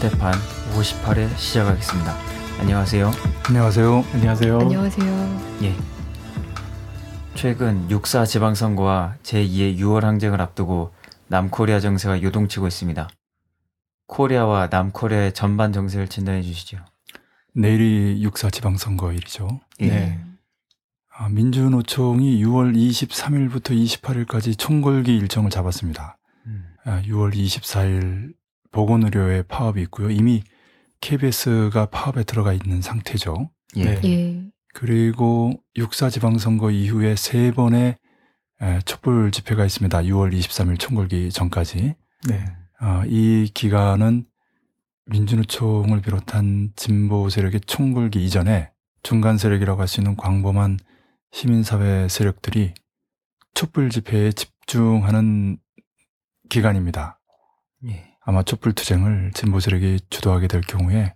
[0.00, 0.32] 스테판
[0.72, 2.14] 58회 시작하겠습니다.
[2.60, 3.10] 안녕하세요.
[3.48, 4.04] 안녕하세요.
[4.14, 4.58] 안녕하세요.
[4.58, 5.58] 안녕하세요.
[5.62, 5.74] 예.
[7.34, 10.94] 최근 육사 지방선거와 제2의 6월 항쟁을 앞두고
[11.28, 13.10] 남코리아 정세가 요동치고 있습니다.
[14.06, 16.78] 코리아와 남코리아의 전반 정세를 진단해 주시죠.
[17.54, 19.60] 내일이 육사 지방선거일이죠.
[19.80, 19.86] 예.
[19.86, 20.24] 네.
[21.14, 26.16] 아, 민주노총이 6월 23일부터 28일까지 총궐기 일정을 잡았습니다.
[26.46, 26.64] 음.
[26.86, 28.39] 아, 6월 24일
[28.72, 30.10] 보건의료의 파업이 있고요.
[30.10, 30.42] 이미
[31.00, 33.50] KBS가 파업에 들어가 있는 상태죠.
[33.76, 33.84] 예.
[33.84, 34.00] 네.
[34.04, 34.42] 예.
[34.74, 37.96] 그리고 육사 지방선거 이후에 세 번의
[38.62, 39.98] 에, 촛불 집회가 있습니다.
[40.02, 41.94] 6월 23일 총궐기 전까지.
[42.28, 42.44] 네.
[42.80, 44.26] 어, 이 기간은
[45.06, 48.70] 민주노총을 비롯한 진보 세력의 총궐기 이전에
[49.02, 50.78] 중간 세력이라고 할 수 있는 광범한
[51.32, 52.74] 시민사회 세력들이
[53.54, 55.58] 촛불 집회에 집중하는
[56.48, 57.19] 기간입니다.
[58.30, 58.30] 예.
[58.30, 61.14] 아마 촛불 투쟁을 진보 세력이 주도하게 될 경우에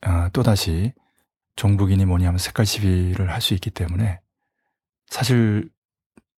[0.00, 0.92] 아, 또다시
[1.56, 4.20] 종북이니 뭐니 하면 색깔 시위를 할 수 있기 때문에
[5.08, 5.68] 사실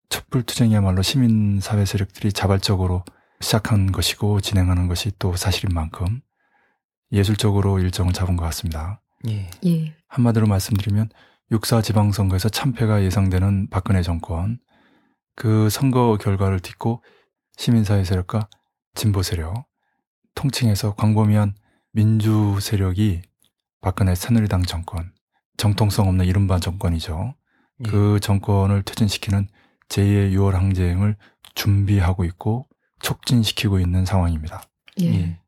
[0.09, 3.05] 촛불 투쟁이야말로 시민사회 세력들이 자발적으로
[3.41, 6.23] 시작한 것이고 진행하는 것이 또 사실인 만큼
[7.13, 9.03] 예술적으로 일정을 잡은 것 같습니다.
[9.29, 9.51] 예.
[9.67, 9.95] 예.
[10.09, 11.11] 한마디로 말씀드리면
[11.51, 14.59] 육사 지방선거에서 참패가 예상되는 박근혜 정권
[15.37, 17.05] 그 선거 결과를 딛고
[17.59, 18.49] 시민사회 세력과
[18.95, 19.68] 진보 세력
[20.39, 21.57] 통칭해서 광범위한
[21.91, 23.23] 민주 세력이
[23.81, 25.13] 박근혜 새누리당 정권
[25.57, 27.35] 정통성 없는 이른바 정권이죠.
[27.85, 27.91] 예.
[27.91, 29.49] 그 정권을 퇴진시키는
[29.89, 31.17] 제2의 6월 항쟁을
[31.57, 32.69] 준비하고 있고
[33.01, 34.63] 촉진시키고 있는 상황입니다.
[35.01, 35.07] 예.
[35.07, 35.41] 예.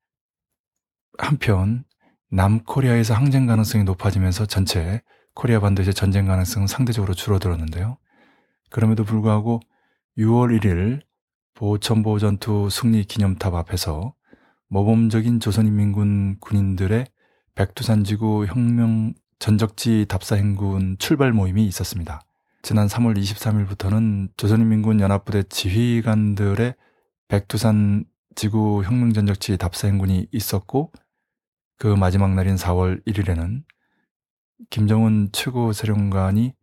[1.18, 1.84] 한편
[2.32, 5.02] 남코리아에서 항쟁 가능성이 높아지면서 전체
[5.34, 7.96] 코리아 반도의 전쟁 가능성은 상대적으로 줄어들었는데요.
[8.70, 9.60] 그럼에도 불구하고
[10.18, 11.02] 6월 1일
[11.54, 14.14] 보천보 전투 승리 기념탑 앞에서
[14.70, 17.06] 모범적인 조선인민군 군인들의
[17.56, 22.22] 백두산지구 혁명 전적지 답사 행군 출발 모임이 있었습니다.
[22.62, 26.74] 지난 3월 23일부터는 조선인민군 연합부대 지휘관들의
[27.26, 28.04] 백두산
[28.36, 30.92] 지구 혁명 전적지 답사 행군이 있었고
[31.76, 33.64] 그 마지막 날인 4월 1일에는
[34.70, 36.54] 김정은 최고 사령관이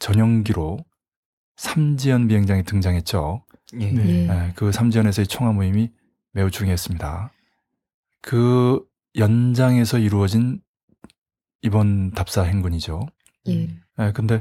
[0.00, 0.84] 전용기로
[1.56, 3.44] 삼지연 비행장에 등장했죠.
[3.74, 3.92] 예.
[3.92, 4.28] 네.
[4.28, 5.92] 예, 그 삼지연에서의 총화 모임이
[6.32, 7.30] 매우 중요했습니다.
[8.26, 8.84] 그
[9.16, 10.60] 연장에서 이루어진
[11.62, 13.06] 이번 답사 행군이죠.
[13.46, 13.68] 예.
[14.00, 14.40] 예, 근데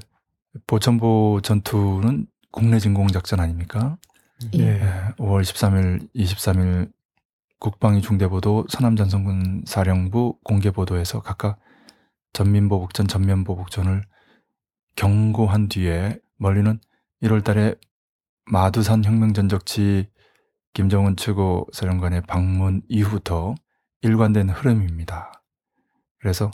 [0.65, 3.97] 보천보 전투는 국내 진공 작전 아닙니까?
[4.55, 4.59] 예.
[4.59, 4.79] 예,
[5.19, 6.91] 5월 13일, 23일
[7.59, 11.59] 국방위 중대보도 서남전선군 사령부 공개 보도에서 각각
[12.33, 14.03] 전민보복전, 전면보복전을
[14.95, 16.79] 경고한 뒤에 멀리는
[17.21, 17.75] 1월 달에
[18.45, 20.09] 마두산 혁명전적지
[20.73, 23.53] 김정은 최고 사령관의 방문 이후부터
[24.05, 25.31] 일관된 흐름입니다.
[26.19, 26.51] 그래서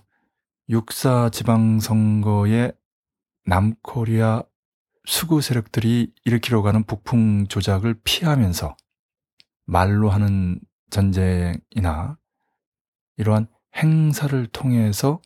[0.69, 2.71] 육사 지방선거에
[3.45, 4.43] 남코리아
[5.03, 8.77] 수구 세력들이 일으키려고 하는 북풍 조작을 피하면서
[9.65, 12.17] 말로 하는 전쟁이나
[13.17, 15.21] 이러한 행사를 통해서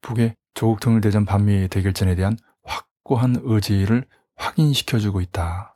[0.00, 4.06] 북의 조국 통일 대전 반미 대결전에 대한 확고한 의지를
[4.36, 5.74] 확인시켜주고 있다.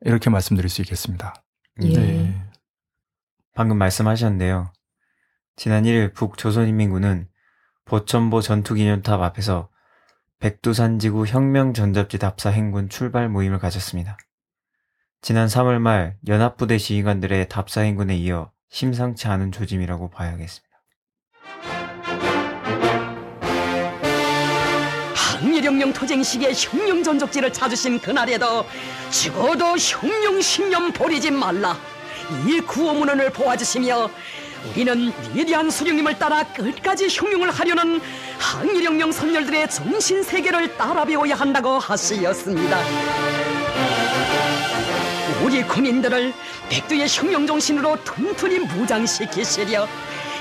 [0.00, 1.34] 이렇게 말씀드릴 수 있겠습니다.
[1.82, 1.88] 예.
[1.88, 2.43] 네.
[3.54, 4.72] 방금 말씀하셨는데요.
[5.56, 7.28] 지난 1일 북조선인민군은
[7.84, 9.68] 보천보 전투기념탑 앞에서
[10.40, 14.18] 백두산지구 혁명전잡지 답사 행군 출발 모임을 가졌습니다.
[15.22, 20.74] 지난 3월 말 연합부대 지휘관들의 답사 행군에 이어 심상치 않은 조짐이라고 봐야겠습니다.
[25.14, 28.66] 항일혁명 투쟁식의 혁명 전적지를 찾으신 그날에도
[29.10, 31.76] 죽어도 혁명 신념 버리지 말라
[32.46, 34.10] 이 구호문헌을 보아주시며
[34.70, 38.00] 우리는 위대한 수령님을 따라 끝까지 혁명을 하려는
[38.38, 42.78] 항일혁명 선열들의 정신 세계를 따라 배워야 한다고 하시었습니다.
[45.44, 46.32] 우리 국민들을
[46.70, 49.86] 백두의 혁명 정신으로 튼튼히 무장시키시려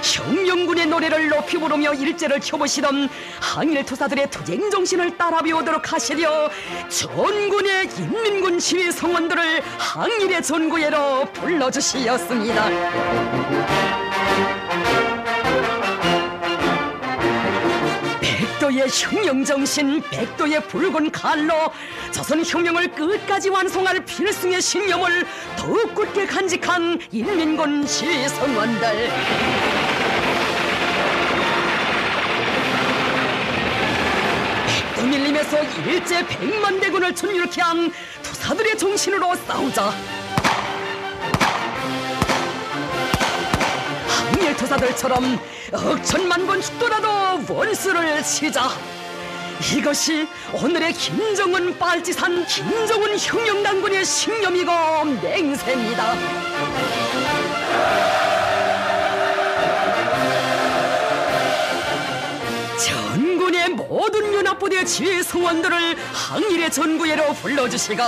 [0.03, 3.09] 혁명군의 노래를 높이 부르며 일제를 켜보시던
[3.39, 6.49] 항일 투사들의 투쟁 정신을 따라 배우도록 하시려
[6.89, 12.69] 전군의 인민군 시위 성원들을 항일의 전구예로 불러주시었습니다.
[18.21, 21.71] 백도의 혁명 정신, 백도의 붉은 칼로
[22.11, 25.25] 조선 혁명을 끝까지 완성할 필승의 신념을
[25.57, 29.82] 더욱 굳게 간직한 인민군 시위 성원들.
[35.53, 39.93] 계속 일제 백만 대군을 전율케 한 투사들의 정신으로 싸우자.
[44.07, 45.39] 항일 투사들처럼
[45.71, 48.71] 억천만 번 죽더라도 원수를 치자.
[49.75, 54.71] 이것이 오늘의 김정은 빨치산 김정은 혁명당군의 신념이고
[55.21, 56.13] 맹세입니다.
[63.63, 68.03] 전군의 모든 연합부대 지휘 성원들을 항일의 전구예로 불러주시고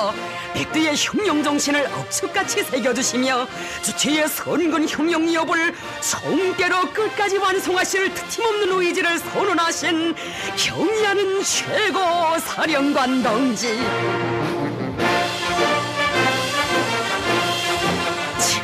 [0.53, 3.47] 백두의 혁명 정신을 억축같이 새겨주시며
[3.81, 10.15] 주체의 선군 혁명 여부를 총대로 끝까지 완성하실 트팀없는 의지를 선언하신
[10.57, 13.79] 경의하는 최고 사령관 동지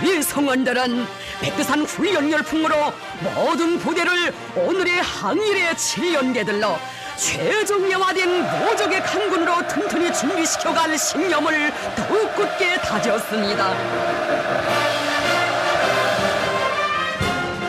[0.02, 1.06] 지휘 성원들은
[1.42, 2.92] 백두산 훈련 열풍으로
[3.36, 6.76] 모든 부대를 오늘의 항일의 칠연계들로
[7.18, 13.78] 최종예화된 모적의 강군으로 튼튼히 준비시켜갈 신념을 더욱 굳게 다졌습니다.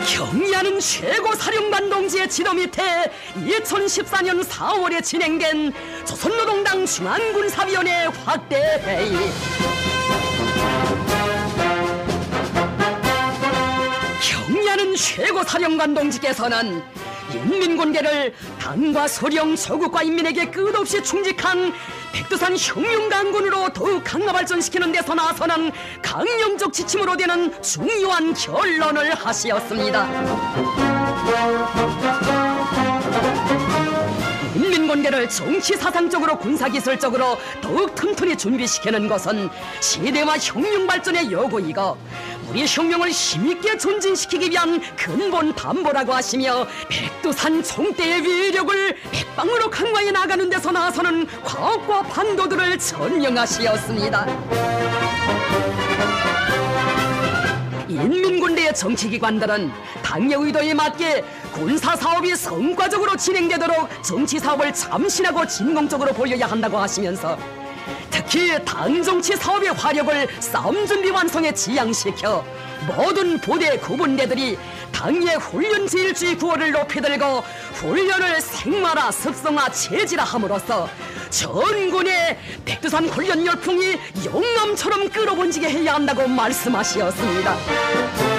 [0.07, 5.71] 경의하는 최고 사령관 동지의 지도 밑에 2014년 4월에 진행된
[6.05, 9.82] 조선노동당 중앙군사위원회 확대 회의.
[14.95, 16.83] 최고 사령관 동지께서는
[17.31, 21.73] 인민군대를 당과 소령 조국과 인민에게 끝없이 충직한
[22.11, 30.07] 백두산 혁명강군으로 더욱 강화 발전시키는 데서 나서는 강령적 지침으로 되는 중요한 결론을 하시었습니다.
[34.55, 39.49] 인민군대를 정치 사상적으로 군사기술적으로 더욱 튼튼히 준비시키는 것은
[39.81, 41.97] 시대와 혁명 발전의 요구이고
[42.53, 50.71] 우리 혁명을 힘있게 존진시키기 위한 근본 담보라고 하시며 백두산 총대의 위력을 백방으로 강화해 나가는 데서
[50.71, 54.27] 나서는 과업과 반도들을 전명하시었습니다.
[57.89, 59.71] 인민군대의 정치기관들은
[60.03, 61.23] 당의 의도에 맞게
[61.53, 67.35] 군사사업이 성과적으로 진행되도록 정치사업을 참신하고 진공적으로 보여야 한다고 하시면서
[68.09, 72.43] 특히 당정치 사업의 화력을 싸움 준비 완성에 지향시켜
[72.87, 74.57] 모든 부대 구분대들이
[74.91, 77.43] 당의 훈련 제일주의 구호를 높이 들고
[77.73, 80.89] 훈련을 생마라 습성화 체질화 함으로써
[81.29, 88.32] 전군의 백두산 훈련 열풍이 영감처럼 끌어번지게 해야 한다고 말씀하시었습니다.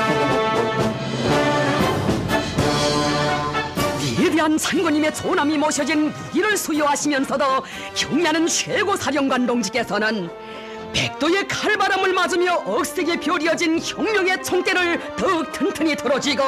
[4.34, 7.44] 위대한 장군님의 조남이 모셔진 무기를 수여하시면서도
[7.94, 10.28] 경의하는 최고 사령관 동지께서는
[10.92, 16.42] 백도의 칼바람을 맞으며 억세게 벼리어진 혁명의 총대를 더욱 튼튼히 들어쥐고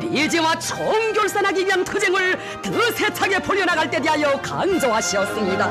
[0.00, 5.70] 미제와 총결산하기 위한 투쟁을 더 세차게 벌려나갈 때 대하여 강조하시었습니다.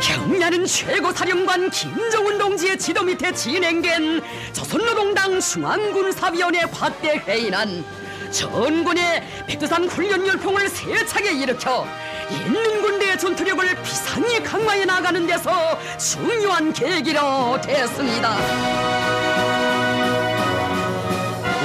[0.00, 4.22] 경례하는 최고 사령관 김정은 동지의 지도 밑에 진행된
[4.52, 7.99] 조선노동당 중앙군사위원회 확대 회의는
[8.30, 11.86] 전군의 백두산 훈련 열풍을 세차게 일으켜
[12.30, 18.36] 인민군대의 전투력을 비상히 강화해 나가는 데서 중요한 계기로 됐습니다.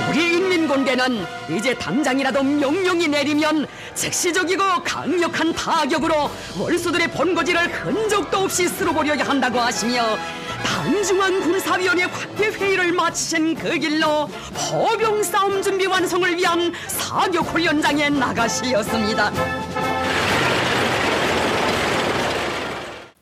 [0.10, 9.60] 우리 인민군대는 이제 당장이라도 명령이 내리면 즉시적이고 강력한 타격으로 원수들의 본거지를 흔적도 없이 쓸어보려고 한다고
[9.60, 10.18] 하시며
[10.66, 14.28] 단중한 군사위원회 확대 회의를 마치신 그 길로
[14.72, 19.32] 포병 싸움 준비 완성을 위한 사격 훈련장에 나가시었습니다.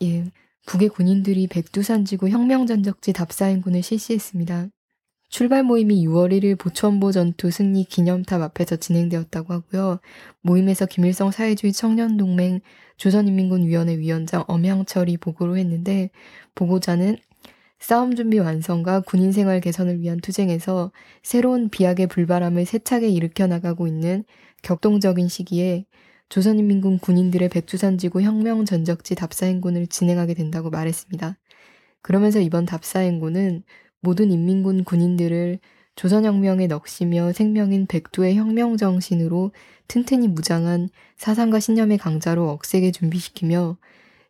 [0.03, 0.25] 예,
[0.65, 4.67] 북의 군인들이 백두산 지구 혁명전적지 답사행군을 실시했습니다.
[5.29, 9.99] 출발 모임이 6월 1일 보천보 전투 승리 기념탑 앞에서 진행되었다고 하고요.
[10.41, 12.61] 모임에서 김일성 사회주의 청년동맹
[12.97, 16.11] 조선인민군위원회 위원장 엄향철이 보고를 했는데
[16.55, 17.17] 보고자는
[17.83, 24.23] 싸움 준비 완성과 군인 생활 개선을 위한 투쟁에서 새로운 비약의 불바람을 세차게 일으켜 나가고 있는
[24.61, 25.85] 격동적인 시기에
[26.29, 31.37] 조선인민군 군인들의 백두산지구 혁명 전적지 답사행군을 진행하게 된다고 말했습니다.
[32.01, 33.63] 그러면서 이번 답사행군은
[33.99, 35.59] 모든 인민군 군인들을
[35.97, 39.51] 조선혁명의 넋이며 생명인 백두의 혁명 정신으로
[39.89, 40.87] 튼튼히 무장한
[41.17, 43.75] 사상과 신념의 강자로 억세게 준비시키며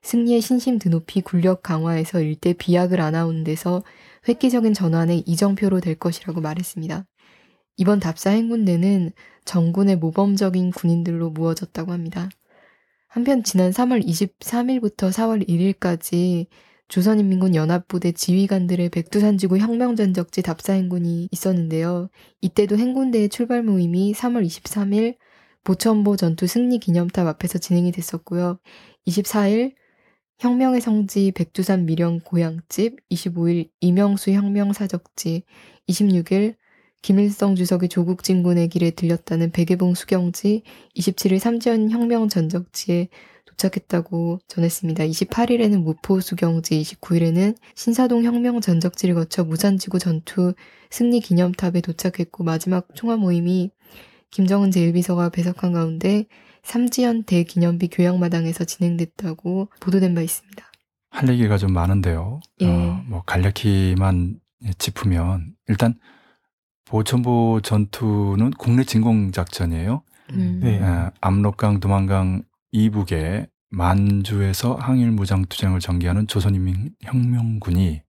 [0.03, 3.83] 승리의 신심 드높이 군력 강화에서 일대 비약을 안아오는 데서
[4.27, 7.05] 획기적인 전환의 이정표로 될 것이라고 말했습니다.
[7.77, 9.11] 이번 답사 행군대는
[9.45, 12.29] 정군의 모범적인 군인들로 무어졌다고 합니다.
[13.07, 16.47] 한편 지난 3월 23일부터 4월 1일까지
[16.89, 22.09] 조선인민군 연합부대 지휘관들의 백두산 지구 혁명전적지 답사 행군이 있었는데요.
[22.41, 25.15] 이때도 행군대의 출발 모임이 3월 23일
[25.63, 28.59] 보천보 전투 승리 기념탑 앞에서 진행이 됐었고요.
[29.07, 29.73] 24일
[30.43, 35.43] 혁명의 성지 백두산 미령 고향집, 25일 이명수 혁명 사적지,
[35.87, 36.55] 26일
[37.01, 40.63] 김일성 주석이 조국 진군의 길에 들렸다는 백예봉 수경지,
[40.97, 43.07] 27일 삼지연 혁명 전적지에
[43.45, 45.05] 도착했다고 전했습니다.
[45.05, 50.55] 28일에는 무포 수경지, 29일에는 신사동 혁명 전적지를 거쳐 무산지구 전투
[50.89, 53.71] 승리 기념탑에 도착했고 마지막 총화 모임이
[54.29, 56.25] 김정은 제1비서가 배석한 가운데
[56.63, 60.63] 삼지연 대기념비 교양마당에서 진행됐다고 보도된 바 있습니다.
[61.09, 62.39] 할 얘기가 좀 많은데요.
[62.61, 62.67] 예.
[62.67, 64.39] 어, 뭐 간략히만
[64.77, 65.95] 짚으면 일단
[66.85, 70.03] 보천보 전투는 국내 진공 작전이에요.
[70.31, 70.59] 음.
[70.63, 70.77] 네.
[70.77, 78.01] 에, 압록강 두만강 이북에 만주에서 항일 무장 투쟁을 전개하는 조선인민혁명군이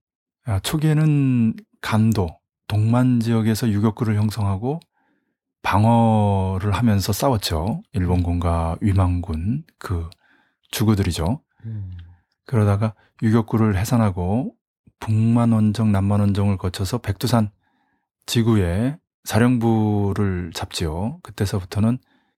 [0.45, 4.79] 아, 초기에는 간도 동만 지역에서 유격구를 형성하고
[5.65, 7.81] 방어를 하면서 싸웠죠.
[7.91, 10.07] 일본군과 위망군 그
[10.69, 11.41] 주구들이죠.
[11.65, 11.97] 음.
[12.45, 12.93] 그러다가
[13.23, 14.53] 유격구를 해산하고
[14.99, 17.49] 북만 원정, 남만 원정을 거쳐서 백두산
[18.27, 21.17] 지구에 사령부를 잡지요.
[21.23, 21.97] 그때서부터는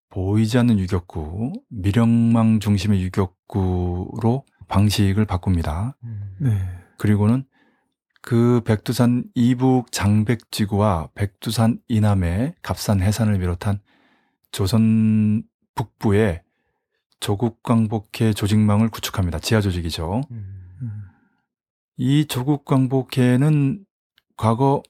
[0.10, 5.98] 보이지 않는 유격구, 미령망 중심의 유격구로 방식을 바꿉니다.
[6.06, 6.34] 음.
[6.40, 6.58] 네.
[6.98, 7.44] 그리고는
[8.28, 13.80] 그 백두산 이북 장백지구와 백두산 이남의 갑산 해산을 비롯한
[14.52, 15.44] 조선
[15.76, 16.44] 북부에
[17.22, 19.40] 조국 광복회 조직망을 구축합니다.
[19.40, 20.24] 지하 조직이죠.
[20.30, 21.04] 음.
[21.96, 23.86] 이 조국 광복회는
[24.36, 24.84] 과거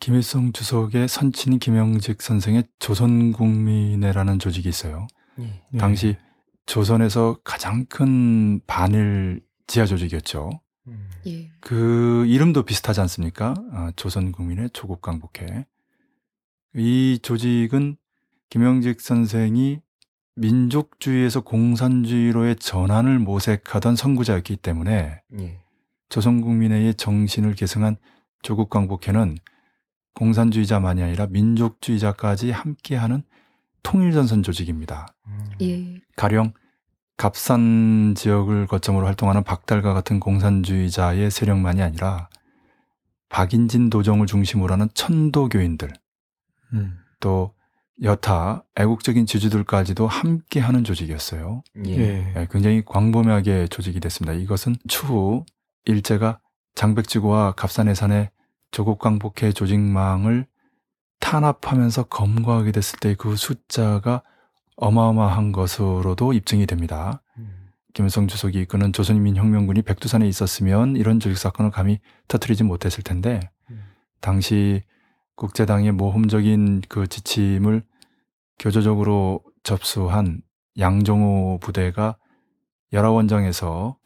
[0.00, 5.06] 김일성 주석의 선친인 김영직 선생의 조선국민회라는 조직이 있어요.
[5.38, 5.42] 예.
[5.42, 5.78] 네.
[5.78, 6.16] 당시
[6.64, 10.62] 조선에서 가장 큰 반일 지하 조직이었죠.
[10.88, 11.08] 음.
[11.26, 11.50] 예.
[11.60, 13.54] 그 이름도 비슷하지 않습니까?
[13.72, 15.66] 아, 조선국민회 조국광복회.
[16.76, 17.96] 이 조직은
[18.50, 19.80] 김영직 선생이
[20.36, 25.60] 민족주의에서 공산주의로의 전환을 모색하던 선구자였기 때문에 예.
[26.08, 27.96] 조선국민회의 정신을 계승한
[28.42, 29.36] 조국광복회는
[30.14, 33.22] 공산주의자만이 아니라 민족주의자까지 함께하는
[33.82, 35.06] 통일전선 조직입니다.
[35.26, 35.50] 음.
[35.60, 36.00] 예.
[36.16, 36.52] 가령
[37.18, 42.30] 갑산 지역을 거점으로 활동하는 박달과 같은 공산주의자의 세력만이 아니라
[43.28, 45.92] 박인진 도정을 중심으로 하는 천도교인들
[46.72, 46.98] 음.
[47.20, 47.52] 또
[48.02, 51.62] 여타 애국적인 지주들까지도 함께하는 조직이었어요.
[51.86, 51.90] 예.
[51.90, 52.34] 예.
[52.36, 54.32] 예, 굉장히 광범위하게 조직이 됐습니다.
[54.32, 55.44] 이것은 추후
[55.84, 56.38] 일제가
[56.76, 58.30] 장백지구와 갑산해산의
[58.70, 60.46] 조국 광복회 조직망을
[61.18, 64.22] 탄압하면서 검거하게 됐을 때 그 숫자가
[64.78, 67.22] 어마어마한 것으로도 입증이 됩니다.
[67.36, 67.70] 음.
[67.94, 73.82] 김일성 주석이 이끄는 조선인민혁명군이 백두산에 있었으면 이런 조직 사건을 감히 터뜨리지 못했을 텐데 음.
[74.20, 74.82] 당시
[75.36, 77.82] 국제당의 모험적인 그 지침을
[78.58, 80.42] 교조적으로 접수한
[80.78, 82.16] 양정호 부대가
[82.92, 83.96] 열화원장에서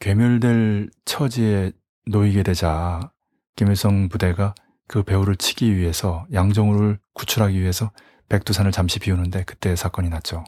[0.00, 1.72] 괴멸될 처지에
[2.06, 3.12] 놓이게 되자
[3.56, 4.54] 김일성 부대가
[4.86, 7.90] 그 배후를 치기 위해서 양정호를 구출하기 위해서
[8.28, 10.44] 백두산을 잠시 비우는데 그때 사건이 났죠.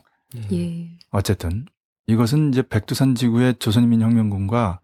[0.53, 0.99] 예.
[1.11, 1.67] 어쨌든
[2.07, 4.81] 이것은 이제 백두산 지구의 조선인민혁명군과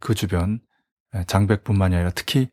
[0.00, 0.60] 그 주변
[1.26, 2.48] 장백뿐만이 아니라 특히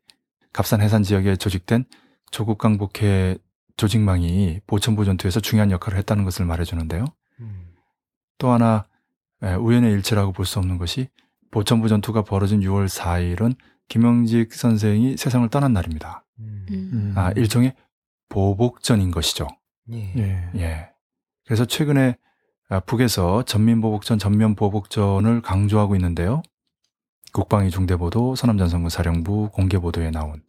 [0.52, 1.86] 갑산 해산 지역에 조직된
[2.32, 3.38] 조국 강복회
[3.78, 7.06] 조직망이 보천보 전투에서 중요한 역할을 했다는 것을 말해주는데요.
[7.40, 7.68] 음.
[8.38, 8.86] 또 하나
[9.42, 11.08] 에, 우연의 일치라고 볼 수 없는 것이
[11.52, 13.56] 보천보 전투가 벌어진 6월 4일은
[13.88, 16.26] 김영직 선생이 세상을 떠난 날입니다.
[16.40, 16.66] 음.
[16.70, 17.14] 음.
[17.16, 17.74] 아, 일종의
[18.28, 19.48] 보복전인 것이죠.
[19.92, 20.14] 예.
[20.18, 20.52] 예.
[20.56, 20.90] 예.
[21.46, 22.16] 그래서 최근에
[22.70, 26.44] 아, 북에서 전민보복전, 전면보복전을 강조하고 있는데요.
[27.34, 30.44] 국방위 중대보도, 서남전선군 사령부 공개보도에 나온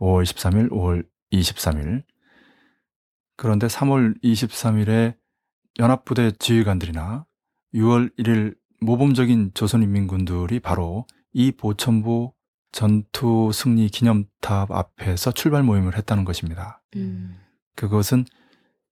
[0.00, 2.02] 5월 13일, 5월 23일.
[3.36, 5.16] 그런데 3월 23일에
[5.78, 7.26] 연합부대 지휘관들이나
[7.74, 12.34] 6월 1일 모범적인 조선인민군들이 바로 이 보천보
[12.72, 16.82] 전투 승리 기념탑 앞에서 출발 모임을 했다는 것입니다.
[16.96, 17.38] 음.
[17.76, 18.24] 그것은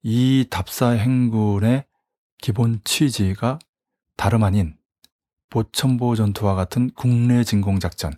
[0.03, 1.85] 이 답사 행군의
[2.39, 3.59] 기본 취지가
[4.17, 4.77] 다름 아닌
[5.51, 8.13] 보천보 전투와 같은 국내 진공 작전.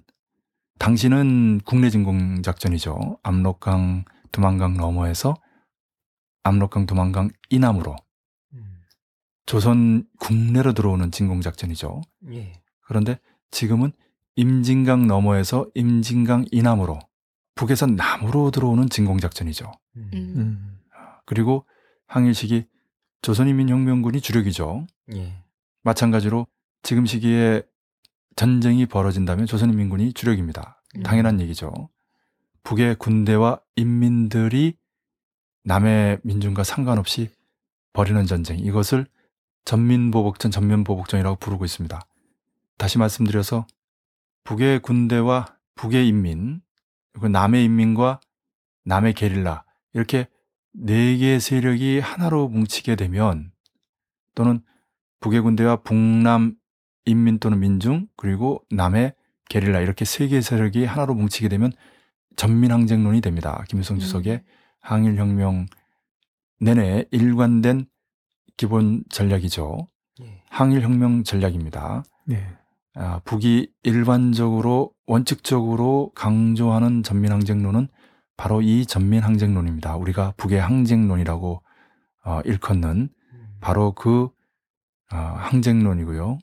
[0.78, 3.18] 당시는 국내 진공 작전이죠.
[3.22, 5.34] 압록강, 두만강 너머에서
[6.44, 7.96] 압록강, 두만강 이남으로
[8.54, 8.82] 음.
[9.46, 12.00] 조선 국내로 들어오는 진공 작전이죠.
[12.32, 12.52] 예.
[12.80, 13.18] 그런데
[13.50, 13.92] 지금은
[14.36, 16.98] 임진강 너머에서 임진강 이남으로
[17.54, 19.72] 북에서 남으로 들어오는 진공 작전이죠.
[19.96, 20.10] 음.
[20.14, 20.34] 음.
[20.36, 20.78] 음.
[21.24, 21.66] 그리고
[22.12, 22.66] 항일 시기
[23.22, 24.86] 조선인민혁명군이 주력이죠.
[25.14, 25.42] 예.
[25.82, 26.46] 마찬가지로
[26.82, 27.62] 지금 시기에
[28.36, 30.82] 전쟁이 벌어진다면 조선인민군이 주력입니다.
[30.96, 31.02] 음.
[31.04, 31.88] 당연한 얘기죠.
[32.64, 34.76] 북의 군대와 인민들이
[35.64, 37.30] 남의 민중과 상관없이
[37.94, 39.06] 벌이는 전쟁 이것을
[39.64, 41.98] 전민보복전, 전면보복전이라고 부르고 있습니다.
[42.76, 43.66] 다시 말씀드려서
[44.44, 46.60] 북의 군대와 북의 인민,
[47.12, 48.20] 그리고 남의 인민과
[48.84, 49.64] 남의 게릴라
[49.94, 50.28] 이렇게
[50.74, 53.52] 네 개의 세력이 하나로 뭉치게 되면
[54.34, 54.60] 또는
[55.20, 56.54] 북의 군대와 북남
[57.04, 59.14] 인민 또는 민중 그리고 남의
[59.48, 61.72] 게릴라 이렇게 세 개의 세력이 하나로 뭉치게 되면
[62.36, 63.64] 전민항쟁론이 됩니다.
[63.68, 64.40] 김일성 주석의 음.
[64.80, 65.66] 항일혁명
[66.60, 67.86] 내내 일관된
[68.56, 69.88] 기본 전략이죠.
[70.22, 70.42] 예.
[70.48, 72.04] 항일혁명 전략입니다.
[72.26, 72.46] 네.
[72.94, 77.88] 아, 북이 일반적으로 원칙적으로 강조하는 전민항쟁론은
[78.36, 79.96] 바로 이 전민 항쟁론입니다.
[79.96, 81.62] 우리가 북의 항쟁론이라고
[82.24, 83.08] 어, 일컫는
[83.60, 84.28] 바로 그
[85.12, 86.38] 어, 항쟁론이고요.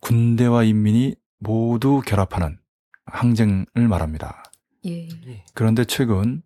[0.00, 2.58] 군대와 인민이 모두 결합하는
[3.06, 4.42] 항쟁을 말합니다.
[4.86, 5.08] 예.
[5.08, 5.44] 예.
[5.54, 6.42] 그런데 최근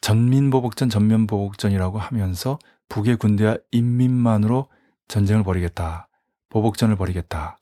[0.00, 4.68] 전민보복전, 전면보복전이라고 하면서 북의 군대와 인민만으로
[5.08, 6.08] 전쟁을 벌이겠다.
[6.48, 7.58] 보복전을 벌이겠다.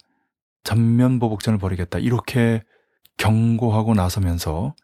[0.65, 1.99] 전면보복전을 벌이겠다.
[1.99, 2.63] 이렇게
[3.17, 4.75] 경고하고 나서면서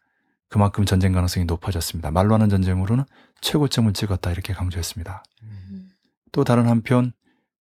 [0.49, 2.11] 그만큼 전쟁 가능성이 높아졌습니다.
[2.11, 3.03] 말로 하는 전쟁으로는
[3.41, 4.31] 최고점을 찍었다.
[4.31, 5.23] 이렇게 강조했습니다.
[5.43, 5.89] 음.
[6.31, 7.11] 또 다른 한편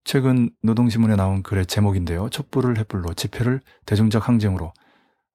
[0.05, 2.29] 최근 노동신문에 나온 글의 제목인데요.
[2.31, 4.73] 촛불을 횃불로 집회를 대중적 항쟁으로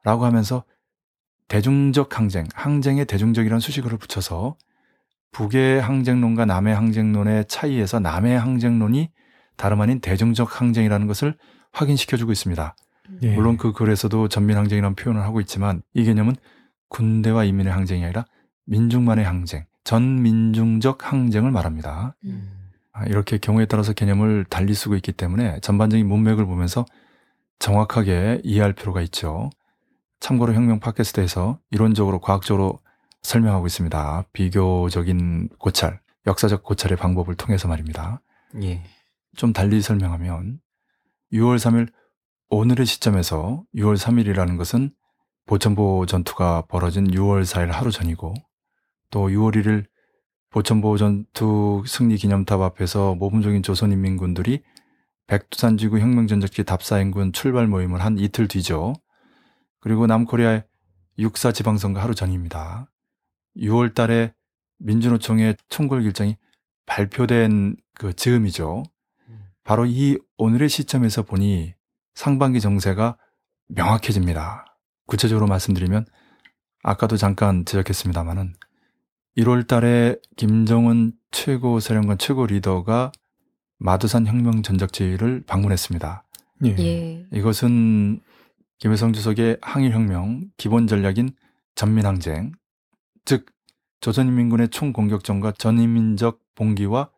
[0.03, 0.63] 라고 하면서
[1.47, 4.55] 대중적 항쟁, 항쟁에 대중적이라는 수식어를 붙여서
[5.33, 9.11] 북의 항쟁론과 남의 항쟁론의 차이에서 남의 항쟁론이
[9.57, 11.37] 다름 아닌 대중적 항쟁이라는 것을
[11.73, 12.75] 확인시켜주고 있습니다.
[13.23, 13.35] 예.
[13.35, 16.35] 물론 그 글에서도 전민항쟁이라는 표현을 하고 있지만 이 개념은
[16.91, 18.25] 군대와 인민의 항쟁이 아니라
[18.65, 22.15] 민중만의 항쟁, 전민중적 항쟁을 말합니다.
[22.25, 22.69] 음.
[22.91, 26.85] 아, 이렇게 경우에 따라서 개념을 달리 쓰고 있기 때문에 전반적인 문맥을 보면서
[27.59, 29.49] 정확하게 이해할 필요가 있죠.
[30.19, 32.79] 참고로 혁명 팟캐스트에서 이론적으로 과학적으로
[33.21, 34.25] 설명하고 있습니다.
[34.33, 38.21] 비교적인 고찰, 역사적 고찰의 방법을 통해서 말입니다.
[38.61, 38.83] 예.
[39.35, 40.59] 좀 달리 설명하면
[41.31, 41.91] 6월 3일
[42.49, 44.91] 오늘의 시점에서 6월 3일이라는 것은
[45.51, 48.33] 보천보 전투가 벌어진 6월 4일 하루 전이고
[49.09, 49.85] 또 6월 1일
[50.49, 54.63] 보천보 전투 승리 기념탑 앞에서 모범적인 조선인민군들이
[55.27, 58.93] 백두산 지구 혁명전적지 답사행군 출발 모임을 한 이틀 뒤죠.
[59.81, 60.63] 그리고 남코리아의
[61.19, 62.89] 육사 지방선거 하루 전입니다.
[63.57, 64.33] 6월 달에
[64.77, 66.37] 민주노총의 총궐 결정이
[66.85, 68.83] 발표된 그 즈음이죠.
[69.65, 71.73] 바로 이 오늘의 시점에서 보니
[72.13, 73.17] 상반기 정세가
[73.67, 74.70] 명확해집니다.
[75.11, 76.05] 구체적으로 말씀드리면
[76.83, 78.53] 아까도 잠깐 지적했습니다마는
[79.39, 83.11] 1월 달에 김정은 최고 사령관 최고 리더가
[83.77, 86.23] 마두산 혁명 전적지를 방문했습니다.
[86.63, 86.75] 예.
[86.79, 87.25] 예.
[87.33, 88.21] 이것은
[88.77, 91.31] 김일성 주석의 항일혁명 기본 전략인
[91.75, 92.53] 전민항쟁,
[93.25, 93.47] 즉
[93.99, 97.09] 조선인민군의 총공격전과 전인민적 봉기와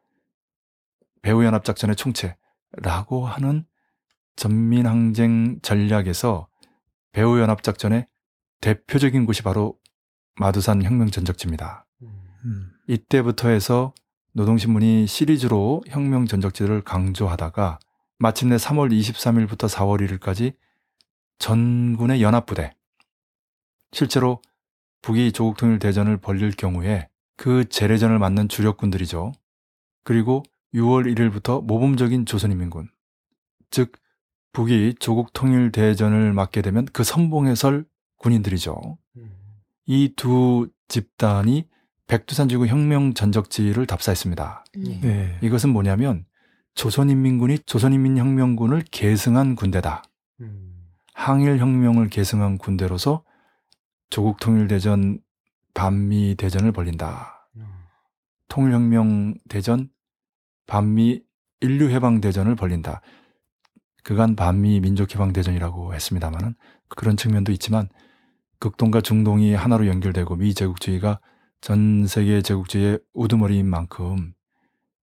[1.21, 3.65] 배후연합작전의 총체라고 하는
[4.36, 6.47] 전민항쟁 전략에서
[7.13, 8.08] 배후연합작전의
[8.62, 9.80] 대표적인 곳이 바로
[10.39, 11.86] 마두산 혁명 전적지입니다.
[12.02, 12.71] 음.
[12.88, 13.93] 이때부터 해서
[14.34, 17.80] 노동신문이 시리즈로 혁명 전적지를 강조하다가
[18.19, 20.56] 마침내 3월 23일부터 4월 1일까지
[21.39, 22.76] 전군의 연합부대
[23.91, 24.41] 실제로
[25.02, 29.34] 북이 조국 통일 대전을 벌릴 경우에 그 재래전을 맡는 주력군들이죠.
[30.04, 32.89] 그리고 6월 1일부터 모범적인 조선인민군
[33.69, 33.91] 즉
[34.54, 37.86] 북이 조국 통일 대전을 맡게 되면 그 선봉에 설
[38.18, 38.98] 군인들이죠.
[39.86, 41.68] 이두 집단이
[42.08, 44.66] 백두산 지구 혁명 전적지를 답사했습니다.
[44.78, 45.00] 음.
[45.02, 45.39] 네.
[45.42, 46.26] 이것은 뭐냐면
[46.76, 50.04] 조선인민군이 조선인민혁명군을 계승한 군대다.
[51.13, 53.24] 항일혁명을 계승한 군대로서
[54.10, 55.20] 조국 통일대전
[55.74, 57.50] 반미 대전을 벌린다.
[58.48, 59.89] 통일혁명 대전
[60.68, 61.22] 반미
[61.62, 63.02] 인류해방 대전을 벌린다.
[64.04, 66.56] 그간 반미 민족해방 대전이라고 했습니다마는
[66.89, 67.89] 그런 측면도 있지만
[68.60, 71.20] 극동과 중동이 하나로 연결되고 미 제국주의가
[71.62, 74.34] 전 세계 제국주의의 우두머리인 만큼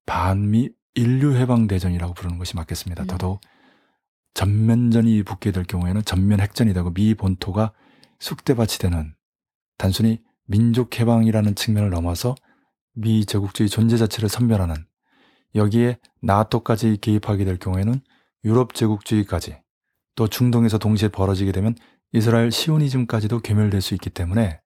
[0.07, 3.05] 반미 인류해방 대전이라고 부르는 것이 맞겠습니다.
[3.05, 3.07] 음.
[3.07, 3.41] 더더욱
[4.35, 7.73] 전면전이 붙게 될 경우에는 전면 핵전이 되고 미 본토가
[8.19, 9.15] 쑥대밭이 되는
[9.79, 12.35] 단순히 민족 해방이라는 측면을 넘어서
[12.93, 14.75] 미 제국주의 존재 자체를 선별하는
[15.55, 18.01] 여기에 나토까지 개입하게 될 경우에는
[18.45, 19.61] 유럽 제국주의까지
[20.15, 21.75] 또 중동에서 동시에 벌어지게 되면
[22.13, 24.61] 이스라엘 시오니즘까지도 괴멸될 수 있기 때문에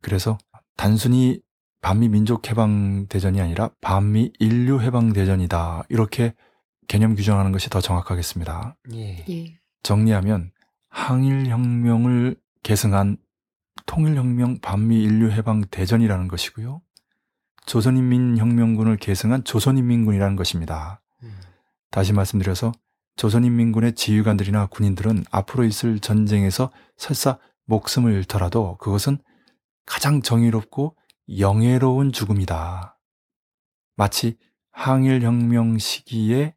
[0.00, 0.38] 그래서
[0.76, 1.40] 단순히
[1.80, 6.34] 반미 민족 해방 대전이 아니라 반미 인류 해방 대전이다 이렇게
[6.88, 8.76] 개념 규정하는 것이 더 정확하겠습니다.
[8.94, 9.58] 예.
[9.82, 10.52] 정리하면
[10.88, 13.18] 항일 혁명을 계승한
[13.86, 16.80] 통일 혁명 반미 인류 해방 대전이라는 것이고요.
[17.66, 21.00] 조선인민혁명군을 계승한 조선인민군이라는 것입니다.
[21.90, 22.72] 다시 말씀드려서
[23.16, 29.18] 조선인민군의 지휘관들이나 군인들은 앞으로 있을 전쟁에서 설사 목숨을 잃더라도 그것은
[29.86, 30.96] 가장 정의롭고
[31.38, 32.98] 영예로운 죽음이다.
[33.96, 34.36] 마치
[34.72, 36.54] 항일혁명 시기에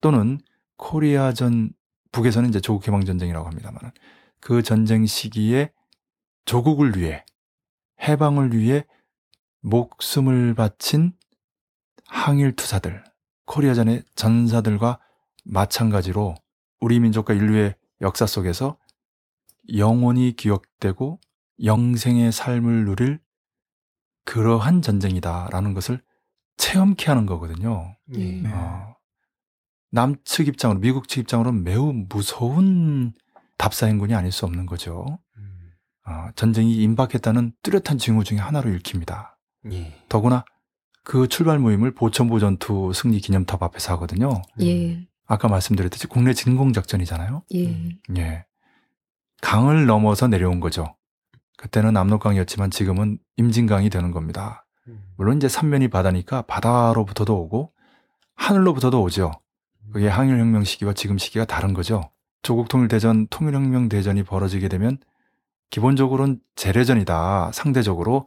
[0.00, 0.38] 또는
[0.76, 1.72] 코리아전
[2.12, 3.92] 북에서는 이제 조국 해방 전쟁이라고 합니다만
[4.40, 5.72] 그 전쟁 시기에
[6.44, 7.24] 조국을 위해
[8.00, 8.86] 해방을 위해
[9.60, 11.12] 목숨을 바친
[12.06, 13.04] 항일 투사들,
[13.44, 15.00] 코리아전의 전사들과
[15.48, 16.34] 마찬가지로
[16.80, 18.78] 우리 민족과 인류의 역사 속에서
[19.74, 21.20] 영원히 기억되고
[21.64, 23.20] 영생의 삶을 누릴
[24.24, 26.00] 그러한 전쟁이다라는 것을
[26.56, 27.96] 체험케 하는 거거든요.
[28.06, 28.42] 네.
[28.46, 28.94] 어,
[29.90, 33.12] 남측 입장으로 미국 측 입장으로 매우 무서운
[33.56, 35.18] 답사 행군이 아닐 수 없는 거죠.
[36.06, 39.38] 어, 전쟁이 임박했다는 뚜렷한 징후 중에 하나로 읽힙니다.
[39.72, 39.94] 예.
[40.08, 40.44] 더구나
[41.04, 44.42] 그 출발 모임을 보천보 전투 승리 기념탑 앞에서 하거든요.
[44.60, 47.44] 예, 아까 말씀드렸듯이 국내 진공 작전이잖아요.
[47.54, 48.46] 예, 예.
[49.40, 50.96] 강을 넘어서 내려온 거죠.
[51.58, 54.64] 그때는 압록강이었지만 지금은 임진강이 되는 겁니다.
[55.16, 57.72] 물론 이제 삼면이 바다니까 바다로부터도 오고
[58.34, 59.32] 하늘로부터도 오죠.
[59.92, 62.10] 그게 항일혁명 시기와 지금 시기가 다른 거죠.
[62.42, 64.98] 조국 통일대전, 통일혁명 대전이 벌어지게 되면
[65.70, 67.50] 기본적으로는 재래전이다.
[67.52, 68.26] 상대적으로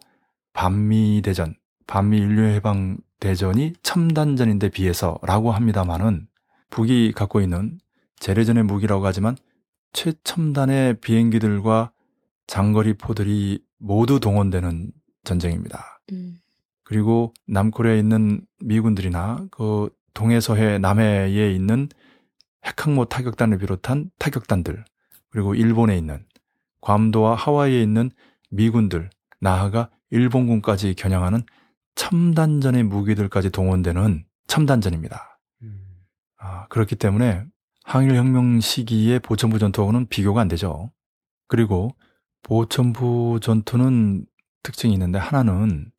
[0.53, 1.55] 반미 대전,
[1.87, 6.27] 반미 인류해방 대전이 첨단전인데 비해서라고 합니다만은
[6.71, 7.79] 북이 갖고 있는
[8.19, 9.37] 재래전의 무기라고 하지만
[9.93, 11.91] 최첨단의 비행기들과
[12.47, 14.91] 장거리 포들이 모두 동원되는
[15.23, 16.01] 전쟁입니다.
[16.11, 16.37] 음,
[16.83, 21.87] 그리고 남코리아에 있는 미군들이나 그 동해서해 남해에 있는
[22.65, 24.83] 핵항모 타격단을 비롯한 타격단들
[25.29, 26.25] 그리고 일본에 있는
[26.81, 28.11] 괌도와 하와이에 있는
[28.49, 31.43] 미군들 나아가 일본군까지 겨냥하는
[31.95, 35.30] 첨단전의 무기들까지 동원되는 첨단전입니다.
[36.41, 37.45] 아, 그렇기 때문에
[37.83, 40.91] 항일혁명 시기의 보천부 전투하고는 비교가 안 되죠.
[41.47, 41.95] 그리고
[42.43, 44.25] 보천부 전투는
[44.63, 45.91] 특징이 있는데 하나는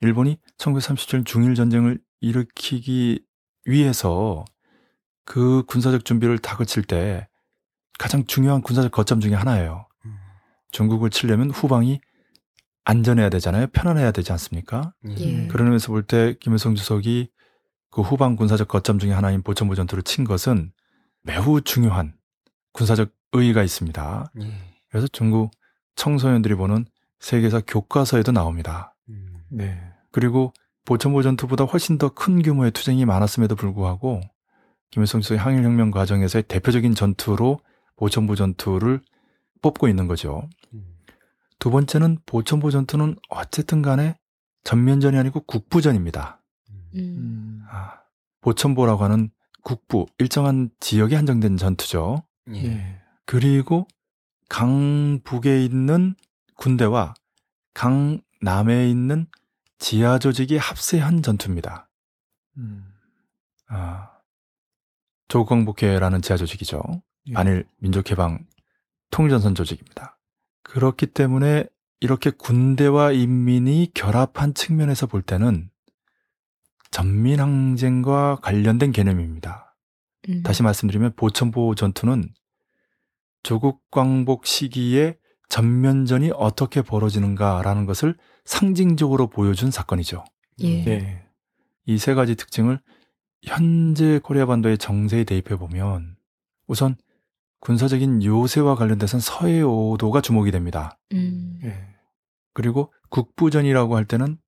[0.00, 3.24] 일본이 1937년 중일 전쟁을 일으키기
[3.64, 4.44] 위해서
[5.24, 7.28] 그 군사적 준비를 다 거칠 때
[7.98, 9.86] 가장 중요한 군사적 거점 중에 하나예요.
[10.70, 12.00] 중국을 치려면 후방이
[12.84, 13.66] 안전해야 되잖아요.
[13.68, 14.94] 편안해야 되지 않습니까?
[15.18, 15.46] 예.
[15.48, 17.30] 그런 의미에서 볼 때 김일성 주석이
[17.90, 20.72] 그 후방 군사적 거점 중에 하나인 보천부 전투를 친 것은
[21.22, 22.14] 매우 중요한
[22.72, 24.32] 군사적 의의가 있습니다.
[24.90, 25.50] 그래서 중국
[25.96, 26.86] 청소년들이 보는
[27.18, 28.94] 세계사 교과서에도 나옵니다.
[29.48, 29.78] 네.
[30.12, 30.52] 그리고
[30.84, 34.20] 보천보 전투보다 훨씬 더 큰 규모의 투쟁이 많았음에도 불구하고
[34.90, 37.60] 김일성 주석의 항일혁명 과정에서의 대표적인 전투로
[37.96, 39.00] 보천보 전투를
[39.62, 40.48] 뽑고 있는 거죠.
[41.58, 44.16] 두 번째는 보천보 전투는 어쨌든 간에
[44.64, 46.40] 전면전이 아니고 국부전입니다.
[46.94, 47.49] 음, 아,
[48.40, 49.30] 보천보라고 하는
[49.62, 52.24] 국부, 일정한 지역에 한정된 전투죠.
[52.54, 53.00] 예.
[53.26, 53.86] 그리고
[54.48, 56.14] 강북에 있는
[56.56, 57.14] 군대와
[57.74, 59.26] 강남에 있는
[59.78, 61.88] 지하 조직이 합세한 전투입니다.
[63.68, 64.10] 아,
[65.28, 66.82] 조국광복회라는 지하 조직이죠.
[67.26, 67.32] 예.
[67.32, 68.46] 반일 민족해방
[69.10, 70.18] 통일전선 조직입니다.
[70.62, 71.64] 그렇기 때문에
[72.00, 75.69] 이렇게 군대와 인민이 결합한 측면에서 볼 때는
[76.90, 79.76] 전민항쟁과 관련된 개념입니다.
[80.28, 82.28] 음, 다시 말씀드리면 보천보 전투는
[83.42, 85.16] 조국 광복 시기에
[85.48, 90.24] 전면전이 어떻게 벌어지는가라는 것을 상징적으로 보여준 사건이죠.
[90.60, 91.26] 예, 네.
[91.86, 92.80] 이세 가지 특징을
[93.42, 96.16] 현재 코리아 반도의 정세에 대입해 보면
[96.66, 96.96] 우선
[97.60, 100.98] 군사적인 요새와 관련돼서는 서해 오도가 주목이 됩니다.
[101.12, 101.74] 음, 예.
[102.52, 104.38] 그리고 국부전이라고 할 때는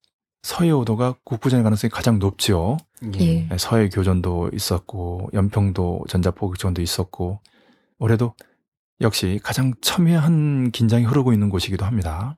[0.43, 2.77] 서해 오도가 국부전의 가능성이 가장 높지요.
[3.21, 3.47] 예.
[3.49, 7.41] 네, 서해 교전도 있었고 연평도 전자포격전도 있었고
[7.99, 8.35] 올해도
[9.01, 12.37] 역시 가장 첨예한 긴장이 흐르고 있는 곳이기도 합니다.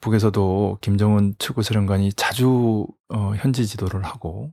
[0.00, 4.50] 북에서도 김정은 최고사령관이 자주 어, 현지 지도를 하고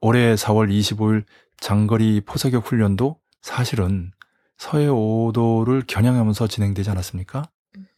[0.00, 1.24] 올해 4월 25일
[1.58, 4.12] 장거리 포사격 훈련도 사실은
[4.58, 7.42] 서해 5도를 겨냥하면서 진행되지 않았습니까?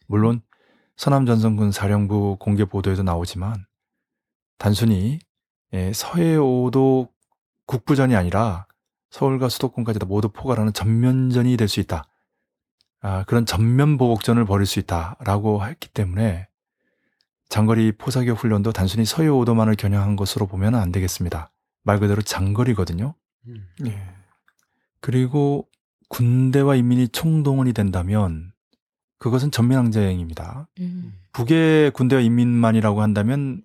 [0.07, 0.41] 물론
[0.95, 3.66] 서남전선군 사령부 공개 보도에도 나오지만
[4.57, 5.19] 단순히
[5.73, 7.09] 예, 서해 5도
[7.65, 8.65] 국부전이 아니라
[9.09, 12.05] 서울과 수도권까지 다 모두 포괄하는 전면전이 될 수 있다.
[13.01, 16.47] 아, 그런 전면 보복전을 벌일 수 있다라고 했기 때문에
[17.49, 21.51] 장거리 포사격 훈련도 단순히 서해 5도만을 겨냥한 것으로 보면 안 되겠습니다.
[21.83, 23.13] 말 그대로 장거리거든요.
[23.85, 24.01] 예.
[24.99, 25.67] 그리고
[26.09, 28.51] 군대와 인민이 총동원이 된다면
[29.19, 30.67] 그것은 전면항쟁입니다.
[30.79, 33.61] 음, 북의 군대와 인민만이라고 한다면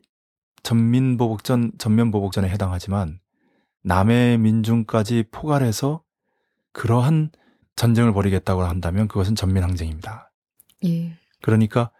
[0.62, 3.20] 전민보복전, 전면보복전에 해당하지만
[3.82, 6.02] 남의 민중까지 포괄해서
[6.72, 7.30] 그러한
[7.76, 10.32] 전쟁을 벌이겠다고 한다면 그것은 전민항쟁입니다.
[10.84, 11.16] 예.
[11.40, 11.90] 그러니까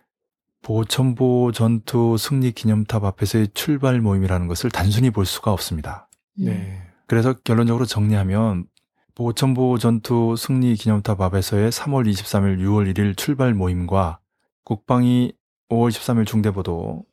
[0.63, 6.09] 보천보 전투 승리 기념탑 앞에서의 출발 모임이라는 것을 단순히 볼 수가 없습니다.
[6.39, 6.45] 음.
[6.45, 6.83] 네.
[7.07, 8.67] 그래서 결론적으로 정리하면
[9.15, 14.21] 보천보 전투 승리 기념탑 앞에서의 3월 23일, 6월 1일 출발 모임과
[14.65, 15.35] 국방위
[15.69, 17.05] 5월 13일 중대보도,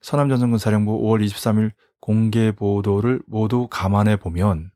[0.00, 4.70] 서남전선군 사령부 5월 23일 공개 보도를 모두 감안해 보면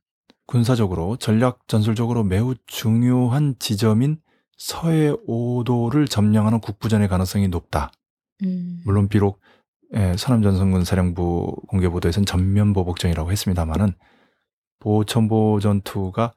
[0.46, 4.18] 군사적으로 전략 전술적으로 매우 중요한 지점인
[4.56, 7.90] 서해 5도를 점령하는 국부전의 가능성이 높다.
[8.44, 8.80] 음.
[8.84, 9.40] 물론 비록
[9.94, 13.94] 예, 서남전선군 사령부 공개 보도에서는 전면 보복전이라고 했습니다만은
[14.80, 16.34] 보천보 전투가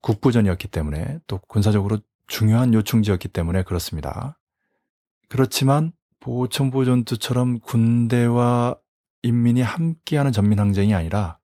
[0.00, 4.38] 국부전이었기 때문에 또 군사적으로 중요한 요충지였기 때문에 그렇습니다.
[5.28, 8.76] 그렇지만 보천보 전투처럼 군대와
[9.22, 11.38] 인민이 함께하는 전민항쟁이 아니라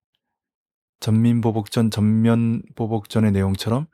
[1.01, 3.87] 전민보복전, 전면보복전의 내용처럼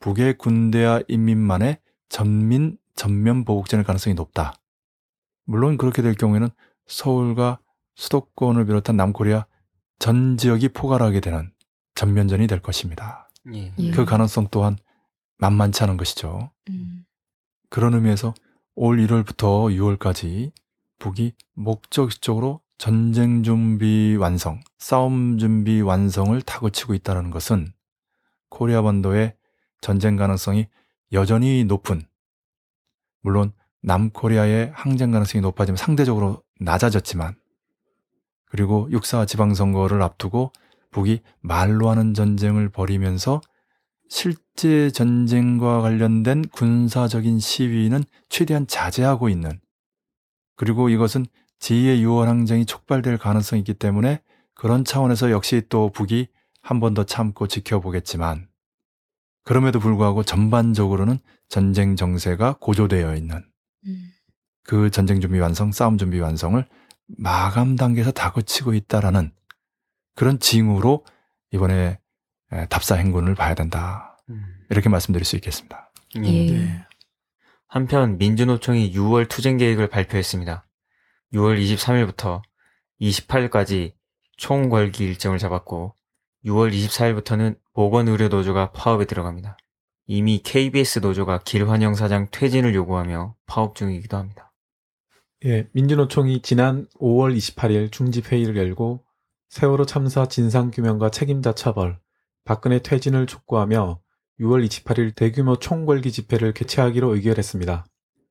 [0.00, 4.54] 북의 군대와 인민만의 전민, 전면보복전의 가능성이 높다.
[5.44, 6.48] 물론 그렇게 될 경우에는
[6.86, 7.60] 서울과
[7.94, 9.46] 수도권을 비롯한 남코리아
[9.98, 11.52] 전 지역이 포괄하게 되는
[11.94, 13.30] 전면전이 될 것입니다.
[13.54, 13.72] 예.
[13.78, 13.90] 예.
[13.90, 14.76] 그 가능성 또한
[15.38, 16.50] 만만치 않은 것이죠.
[16.68, 17.04] 음.
[17.70, 18.34] 그런 의미에서
[18.78, 20.52] 올 1월부터 6월까지
[20.98, 27.72] 북이 목적적으로 전쟁 준비 완성, 싸움 준비 완성을 타고치고 있다는 것은
[28.50, 29.34] 코리아 반도의
[29.80, 30.66] 전쟁 가능성이
[31.12, 32.02] 여전히 높은,
[33.22, 37.34] 물론 남코리아의 항쟁 가능성이 높아지면 상대적으로 낮아졌지만,
[38.44, 40.52] 그리고 육사 지방선거를 앞두고
[40.90, 43.40] 북이 말로 하는 전쟁을 벌이면서
[44.08, 49.60] 실제 전쟁과 관련된 군사적인 시위는 최대한 자제하고 있는
[50.56, 51.26] 그리고 이것은
[51.58, 54.20] 제2의 6월 항쟁이 촉발될 가능성이 있기 때문에
[54.54, 56.28] 그런 차원에서 역시 또 북이
[56.62, 58.48] 한 번 더 참고 지켜보겠지만
[59.44, 63.44] 그럼에도 불구하고 전반적으로는 전쟁 정세가 고조되어 있는
[63.86, 64.10] 음.
[64.64, 66.66] 그 전쟁 준비 완성, 싸움 준비 완성을
[67.06, 69.30] 마감 단계에서 다그치고 있다라는
[70.16, 71.04] 그런 징후로
[71.52, 71.98] 이번에 에,
[72.68, 74.18] 답사 행군을 봐야 된다.
[74.28, 74.44] 음.
[74.70, 75.90] 이렇게 말씀드릴 수 있겠습니다.
[76.16, 76.22] 예.
[76.22, 76.50] 예.
[76.52, 76.86] 네.
[77.68, 80.66] 한편 민주노총이 6월 투쟁 계획을 발표했습니다.
[81.34, 82.42] 6월 23일부터
[83.00, 83.92] 28일까지
[84.36, 85.94] 총 걸기 일정을 잡았고
[86.44, 89.56] 6월 24일부터는 보건의료노조가 파업에 들어갑니다.
[90.06, 94.52] 이미 KBS 노조가 길환영 사장 퇴진을 요구하며 파업 중이기도 합니다.
[95.44, 99.04] 예, 민주노총이 지난 5월 28일 중집회의를 열고
[99.48, 101.98] 세월호 참사 진상규명과 책임자 처벌,
[102.46, 104.00] 박근혜 퇴진을 촉구하며
[104.38, 107.84] 6월 28일 대규모 총궐기 집회를 개최하기로 의결했습니다.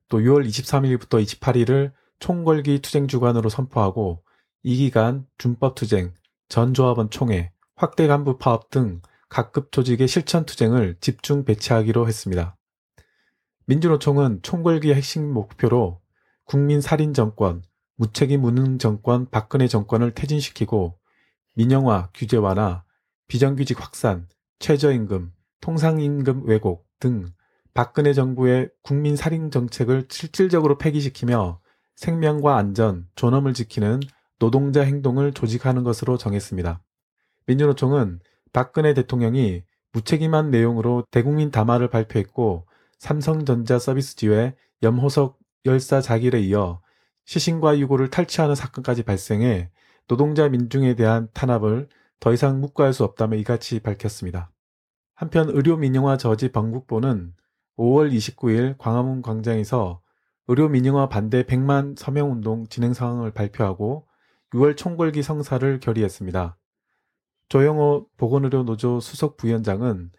[0.08, 4.22] 또 6월 23일부터 28일을 총궐기 투쟁 주간으로 선포하고
[4.62, 6.14] 이 기간 준법 투쟁,
[6.48, 12.56] 전조합원 총회, 확대 간부 파업 등 각급 조직의 실천 투쟁을 집중 배치하기로 했습니다.
[13.66, 16.00] 민주노총은 총궐기의 핵심 목표로
[16.44, 17.62] 국민 살인 정권,
[17.96, 20.98] 무책임 무능 정권 박근혜 정권을 퇴진시키고
[21.54, 22.85] 민영화 규제 완화,
[23.28, 27.26] 비정규직 확산, 최저임금, 통상임금 왜곡 등
[27.74, 31.60] 박근혜 정부의 국민 살인 정책을 실질적으로 폐기시키며
[31.96, 34.00] 생명과 안전, 존엄을 지키는
[34.38, 36.82] 노동자 행동을 조직하는 것으로 정했습니다.
[37.46, 38.20] 민주노총은
[38.52, 39.62] 박근혜 대통령이
[39.92, 42.66] 무책임한 내용으로 대국민 담화를 발표했고
[42.98, 46.80] 삼성전자 서비스 지회 염호석 열사 자길에 이어
[47.24, 49.70] 시신과 유고를 탈취하는 사건까지 발생해
[50.06, 51.88] 노동자 민중에 대한 탄압을
[52.20, 54.50] 더 이상 묵과할 수 없다며 이같이 밝혔습니다.
[55.14, 57.34] 한편 의료 민영화 저지 번국보는
[57.76, 60.00] 5월 29일 광화문 광장에서
[60.48, 64.06] 의료 민영화 반대 100만 서명 운동 진행 상황을 발표하고
[64.52, 66.56] 6월 총궐기 성사를 결의했습니다.
[67.48, 70.10] 조영호 보건의료노조 수석 부위원장은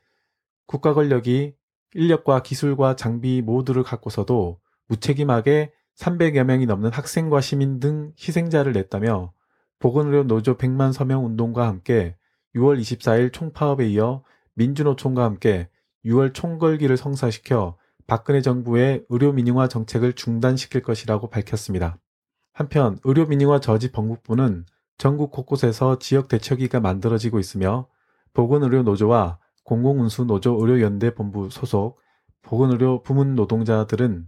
[0.66, 1.56] 국가 권력이
[1.94, 9.34] 인력과 기술과 장비 모두를 갖고서도 무책임하게 300여 명이 넘는 학생과 시민 등 희생자를 냈다며
[9.80, 12.16] 보건의료 노조 100만 서명 운동과 함께
[12.56, 14.24] 6월 24일 총파업에 이어
[14.56, 15.70] 민주노총과 함께
[16.06, 22.00] 6월 총궐기를 성사시켜 박근혜 정부의 의료 민영화 정책을 중단시킬 것이라고 밝혔습니다.
[22.54, 24.66] 한편 의료 민영화 저지 번국부는
[24.98, 27.88] 전국 곳곳에서 지역 대처기가 만들어지고 있으며
[28.34, 32.00] 보건의료 노조와 공공운수 노조 의료연대 본부 소속
[32.42, 34.28] 보건의료 부문 노동자들은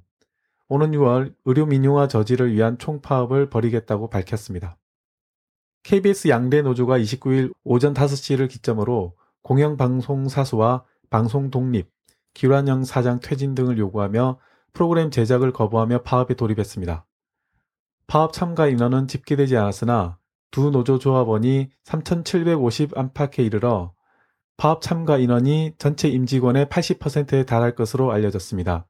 [0.67, 4.78] 오는 6월 의료 민영화 저지를 위한 총파업을 벌이겠다고 밝혔습니다.
[5.83, 11.89] KBS 양대 노조가 29일 오전 5시를 기점으로 공영방송 사수와 방송 독립,
[12.33, 14.39] 기란영 사장 퇴진 등을 요구하며
[14.73, 17.05] 프로그램 제작을 거부하며 파업에 돌입했습니다.
[18.07, 20.17] 파업 참가 인원은 집계되지 않았으나
[20.51, 23.93] 두 노조 조합원이 3,750 안팎에 이르러
[24.57, 28.87] 파업 참가 인원이 전체 임직원의 80%에 달할 것으로 알려졌습니다.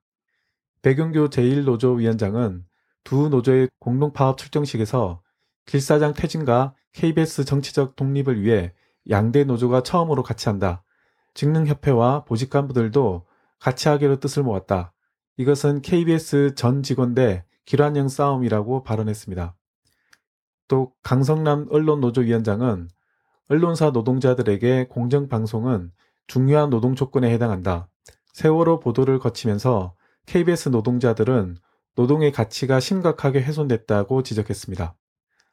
[0.82, 2.66] 백윤교 제1노조 위원장은
[3.04, 5.22] 두 노조의 공동 파업 출정식에서
[5.70, 8.74] 길사장 퇴진과 KBS 정치적 독립을 위해
[9.08, 10.84] 양대 노조가 처음으로 같이 한다.
[11.36, 13.28] 직능협회와 보직 간부들도
[13.60, 14.94] 같이 하기로 뜻을 모았다.
[15.38, 19.56] 이것은 KBS 전 직원 대 길환형 싸움이라고 발언했습니다.
[20.68, 22.90] 또 강성남 언론노조위원장은
[23.50, 25.92] 언론사 노동자들에게 공정방송은
[26.26, 27.90] 중요한 노동 조건에 해당한다.
[28.34, 29.94] 세월호 보도를 거치면서
[30.26, 31.58] KBS 노동자들은
[31.94, 34.96] 노동의 가치가 심각하게 훼손됐다고 지적했습니다.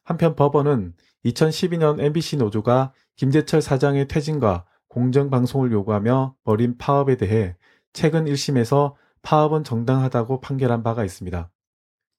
[0.07, 7.57] 한편 법원은 2012년 MBC 노조가 김재철 사장의 퇴진과 공정방송을 요구하며 벌인 파업에 대해
[7.93, 11.51] 최근 1심에서 파업은 정당하다고 판결한 바가 있습니다.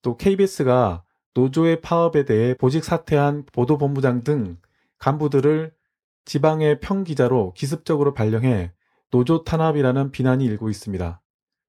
[0.02, 4.58] 또 KBS가 노조의 파업에 대해 보직 사퇴한 보도본부장 등
[4.98, 5.72] 간부들을
[6.26, 8.72] 지방의 평기자로 기습적으로 발령해
[9.10, 11.22] 노조 탄압이라는 비난이 일고 있습니다.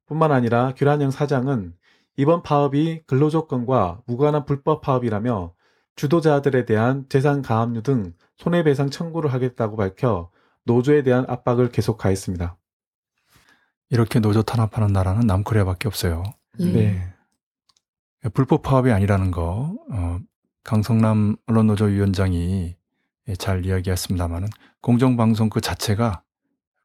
[0.05, 1.75] 뿐만 아니라 규란영 사장은
[2.17, 5.53] 이번 파업이 근로조건과 무관한 불법 파업이라며
[5.99, 10.31] 주도자들에 대한 재산 가압류 등 손해배상 청구를 하겠다고 밝혀
[10.63, 12.55] 노조에 대한 압박을 계속 가했습니다.
[13.89, 16.23] 이렇게 노조 탄압하는 나라는 남코리아밖에 없어요.
[16.61, 16.71] 예.
[16.71, 17.13] 네.
[18.33, 20.19] 불법 파업이 아니라는 거 어,
[20.63, 22.77] 강성남 언론노조 위원장이
[23.37, 24.47] 잘 이야기했습니다마는
[24.79, 26.23] 공정방송 그 자체가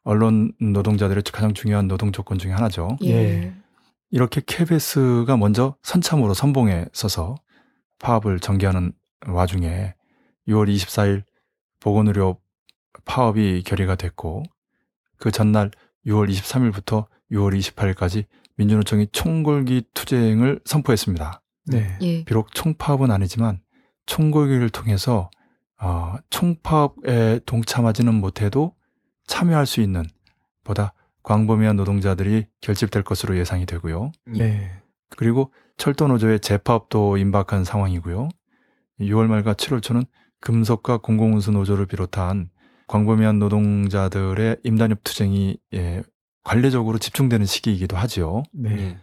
[0.02, 2.98] 언론 노동자들의 가장 중요한 노동 조건 중에 하나죠.
[3.04, 3.10] 예.
[3.10, 3.54] 예.
[4.10, 7.36] 이렇게 KBS가 먼저 선참으로 선봉에 서서
[8.00, 8.92] 파업을 전개하는
[9.26, 9.94] 와중에
[10.48, 11.22] 6월 24일
[11.80, 12.38] 보건의료
[13.04, 14.42] 파업이 결의가 됐고
[15.16, 15.70] 그 전날
[16.06, 21.42] 6월 23일부터 6월 28일까지 민주노총이 총궐기 투쟁을 선포했습니다.
[21.66, 21.98] 네.
[22.02, 22.24] 예.
[22.24, 23.60] 비록 총파업은 아니지만
[24.06, 25.30] 총궐기를 통해서
[25.80, 28.74] 어, 총파업에 동참하지는 못해도
[29.26, 30.04] 참여할 수 있는
[30.62, 34.12] 보다 광범위한 노동자들이 결집될 것으로 예상이 되고요.
[34.26, 34.70] 네.
[35.10, 38.28] 그리고 철도 노조의 재파업도 임박한 상황이고요.
[39.00, 40.04] 6월 말과 7월 초는
[40.40, 42.50] 금속과 공공운수 노조를 비롯한
[42.86, 46.02] 광범위한 노동자들의 임단협 투쟁이 예,
[46.42, 48.42] 관례적으로 집중되는 시기이기도 하지요.
[48.52, 48.98] 네.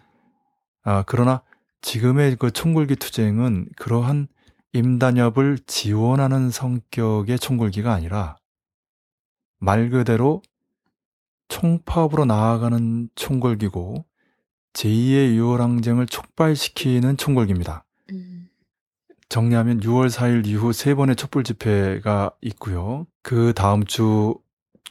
[0.83, 1.41] 아, 그러나
[1.81, 4.27] 지금의 그 총궐기 투쟁은 그러한
[4.73, 8.37] 임단협을 지원하는 성격의 총궐기가 아니라
[9.59, 10.41] 말 그대로
[11.49, 14.05] 총파업으로 나아가는 총궐기고
[14.73, 17.83] 제2의 6월 항쟁을 촉발시키는 총궐기입니다.
[18.11, 18.40] 음.
[19.31, 23.07] 정리하면 6월 4일 이후 세 번의 촛불 집회가 있고요.
[23.23, 24.35] 그 다음 주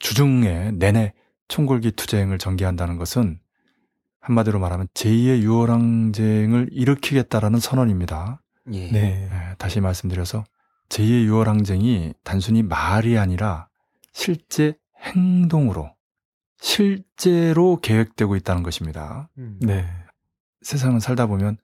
[0.00, 1.12] 주중에 내내
[1.48, 3.38] 총궐기 투쟁을 전개한다는 것은
[4.20, 8.40] 한마디로 말하면 제2의 6월 항쟁을 일으키겠다라는 선언입니다.
[8.72, 8.90] 예.
[8.90, 9.28] 네.
[9.30, 10.44] 예, 다시 말씀드려서
[10.88, 13.68] 제2의 6월 항쟁이 단순히 말이 아니라
[14.10, 15.94] 실제 행동으로
[16.58, 19.28] 실제로 계획되고 있다는 것입니다.
[19.36, 19.58] 음.
[19.60, 19.86] 네.
[20.62, 21.58] 세상은 살다 보면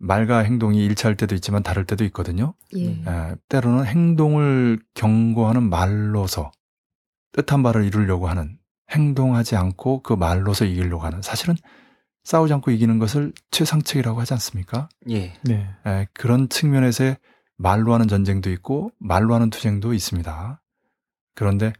[0.00, 2.54] 말과 행동이 일치할 때도 있지만 다를 때도 있거든요.
[2.74, 2.88] 예.
[2.88, 3.04] 음.
[3.06, 6.50] 에, 때로는 행동을 경고하는 말로서
[7.32, 8.58] 뜻한 바를 이루려고 하는
[8.90, 11.54] 행동하지 않고 그 말로서 이기려고 하는 사실은
[12.24, 14.88] 싸우지 않고 이기는 것을 최상책이라고 하지 않습니까?
[15.10, 15.34] 예.
[15.42, 15.68] 네.
[15.86, 17.18] 에, 그런 측면에서의
[17.56, 20.62] 말로 하는 전쟁도 있고 말로 하는 투쟁도 있습니다.
[21.34, 21.74] 그런데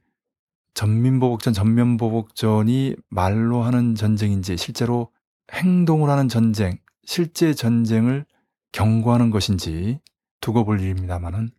[0.75, 5.11] 전민보복전, 전면보복전이 말로 하는 전쟁인지 실제로
[5.53, 6.79] 행동을 하는 전쟁,
[7.11, 8.25] 실제 전쟁을
[8.71, 9.99] 경고하는 것인지
[10.41, 11.51] 두고 볼 일입니다만은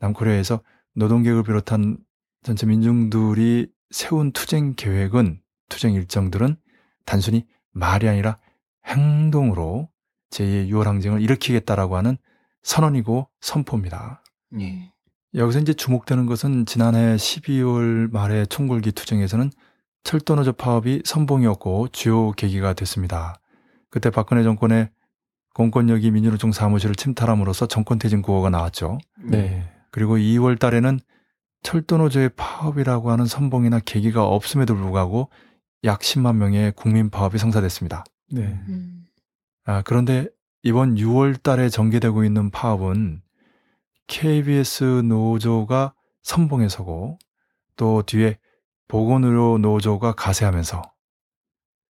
[0.00, 0.60] 남코리아에서
[0.96, 1.98] 노동계획을 비롯한
[2.42, 6.56] 전체 민중들이 세운 투쟁 계획은 투쟁 일정들은
[7.04, 8.38] 단순히 말이 아니라
[8.86, 9.88] 행동으로
[10.30, 12.18] 제2의 6월 항쟁을 일으키겠다라고 하는
[12.64, 14.24] 선언이고 선포입니다.
[14.58, 14.92] 예.
[15.34, 19.48] 여기서 이제 주목되는 것은 지난해 12월 말에 총궐기 투쟁에서는
[20.02, 23.40] 철도노조 파업이 선봉이었고 주요 계기가 됐습니다.
[23.96, 24.90] 그때 박근혜 정권의
[25.54, 28.98] 공권력이 민주노총 사무실을 침탈함으로써 정권 퇴진 구호가 나왔죠.
[29.24, 29.72] 네.
[29.90, 31.00] 그리고 2월 달에는
[31.62, 35.30] 철도노조의 파업이라고 하는 선봉이나 계기가 없음에도 불구하고
[35.84, 38.04] 약 10만 명의 국민 파업이 성사됐습니다.
[38.32, 38.42] 네.
[38.68, 39.06] 음.
[39.64, 40.28] 아, 그런데
[40.62, 43.22] 이번 6월 달에 전개되고 있는 파업은
[44.08, 47.18] KBS 노조가 선봉에 서고
[47.76, 48.36] 또 뒤에
[48.88, 50.82] 보건의료 노조가 가세하면서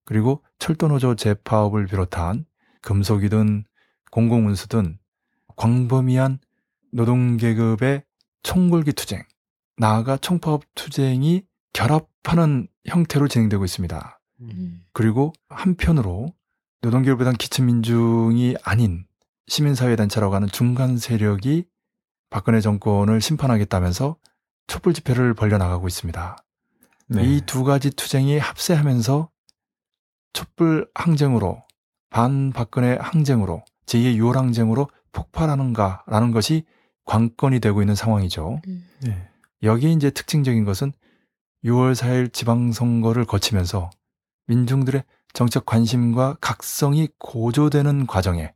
[0.07, 2.47] 그리고 철도노조 재파업을 비롯한
[2.81, 3.65] 금속이든
[4.11, 4.99] 공공운수든
[5.57, 6.39] 광범위한
[6.93, 8.05] 노동계급의
[8.43, 9.23] 총궐기 투쟁,
[9.77, 11.43] 나아가 총파업 투쟁이
[11.73, 14.21] 결합하는 형태로 진행되고 있습니다.
[14.41, 14.85] 음.
[14.93, 16.33] 그리고 한편으로
[16.83, 19.05] 노동계급보단 기층민중이 아닌
[19.49, 21.67] 시민사회단체라고 하는 중간 세력이
[22.31, 24.17] 박근혜 정권을 심판하겠다면서
[24.67, 26.37] 촛불 집회를 벌려 나가고 있습니다.
[27.09, 27.25] 네.
[27.25, 29.31] 이두 가지 투쟁이 합세하면서
[30.37, 31.62] 촛불 항쟁으로
[32.11, 36.66] 반박근혜 항쟁으로 제2의 6월 항쟁으로 폭발하는가라는 것이
[37.07, 38.61] 관건이 되고 있는 상황이죠.
[38.68, 38.87] 음.
[39.03, 39.30] 네.
[39.62, 40.93] 여기에 이제 특징적인 것은
[41.64, 43.89] 6월 4일 지방선거를 거치면서
[44.49, 48.53] 민중들의 정책 관심과 각성이 고조되는 과정에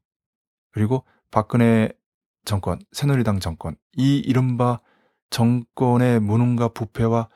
[0.73, 1.89] 그리고 박근혜
[2.45, 4.81] 정권, 새누리당 정권, 이 이른바
[5.31, 7.31] 정권의 무능과 부패와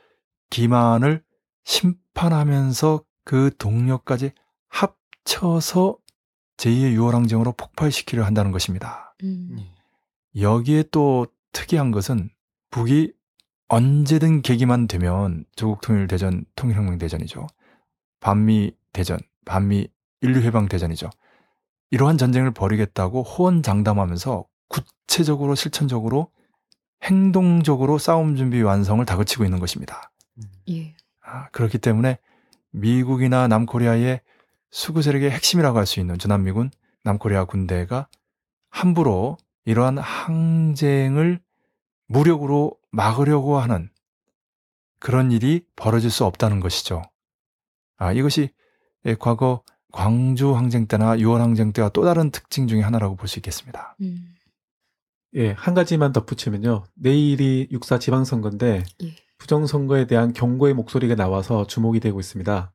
[0.50, 1.24] 기만을
[1.64, 4.32] 심판하면서 그 동력까지
[4.68, 5.98] 합쳐서
[6.56, 9.14] 제2의 6월 항쟁으로 폭발시키려 한다는 것입니다.
[9.22, 9.58] 음.
[10.38, 12.30] 여기에 또 특이한 것은
[12.70, 13.12] 북이
[13.68, 17.46] 언제든 계기만 되면 조국 통일 대전 통일혁명 대전이죠.
[18.20, 19.88] 반미 대전, 반미
[20.20, 21.10] 인류 해방 대전이죠.
[21.90, 26.30] 이러한 전쟁을 벌이겠다고 호언장담하면서 구체적으로 실천적으로
[27.02, 30.10] 행동적으로 싸움 준비 완성을 다그치고 있는 것입니다.
[30.70, 30.96] 예.
[31.22, 32.18] 아, 그렇기 때문에
[32.74, 34.20] 미국이나 남코리아의
[34.70, 36.70] 수구 세력의 핵심이라고 할 수 있는 주남미군,
[37.04, 38.08] 남코리아 군대가
[38.68, 41.40] 함부로 이러한 항쟁을
[42.08, 43.88] 무력으로 막으려고 하는
[44.98, 47.02] 그런 일이 벌어질 수 없다는 것이죠.
[47.96, 48.50] 아, 이것이
[49.06, 49.62] 예, 과거
[49.92, 53.94] 광주 항쟁 때나 6월 항쟁 때와 또 다른 특징 중의 하나라고 볼 수 있겠습니다.
[54.00, 54.34] 음.
[55.34, 56.84] 예, 한 가지만 덧붙이면요.
[56.94, 59.16] 내일이 육사 지방선거인데 예.
[59.44, 62.72] 부정선거에 대한 경고의 목소리가 나와서 주목이 되고 있습니다.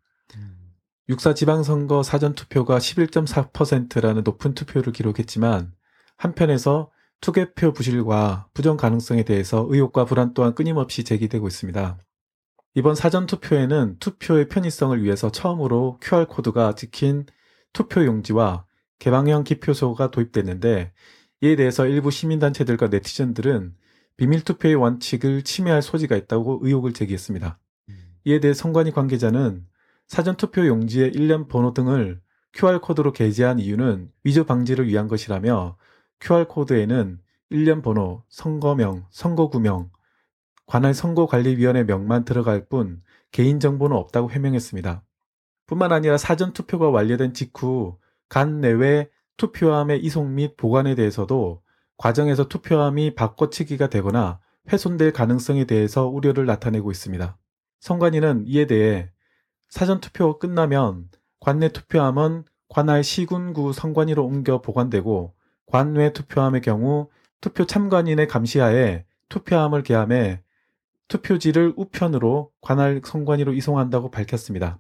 [1.09, 5.74] 육사 지방선거 사전투표가 11.4%라는 높은 투표를 기록했지만
[6.17, 6.91] 한편에서
[7.22, 11.97] 투개표 부실과 부정 가능성에 대해서 의혹과 불안 또한 끊임없이 제기되고 있습니다.
[12.76, 17.26] 이번 사전투표에는 투표의 편의성을 위해서 처음으로 QR코드가 찍힌
[17.74, 18.65] 투표용지와
[18.99, 20.93] 개방형 기표소가 도입됐는데
[21.41, 23.74] 이에 대해서 일부 시민단체들과 네티즌들은
[24.20, 27.57] 비밀 투표의 원칙을 침해할 소지가 있다고 의혹을 제기했습니다.
[28.26, 29.65] 이에 대해 선관위 관계자는
[30.07, 32.20] 사전 투표 용지의 일련 번호 등을
[32.51, 35.78] QR코드로 게재한 이유는 위조 방지를 위한 것이라며
[36.20, 39.89] QR코드에는 일련 번호, 선거명, 선거구명,
[40.65, 43.01] 관할 선거관리위원회 명만 들어갈 뿐
[43.32, 45.01] 개인정보는 없다고 해명했습니다.
[45.65, 47.97] 뿐만 아니라 사전투표가 완료된 직후
[48.28, 51.61] 간 내외 투표함의 이송 및 보관에 대해서도
[52.00, 54.39] 과정에서 투표함이 바꿔치기가 되거나
[54.72, 57.38] 훼손될 가능성에 대해서 우려를 나타내고 있습니다.
[57.82, 59.12] 선관위는 이에 대해
[59.68, 61.10] 사전투표가 끝나면
[61.41, 65.34] 관내 투표함은 관할 시군구 선관위로 옮겨 보관되고
[65.66, 67.10] 관외 투표함의 경우
[67.41, 70.41] 투표 참관인의 감시하에 투표함을 개함해
[71.10, 74.80] 투표지를 우편으로 관할 선관위로 이송한다고 밝혔습니다.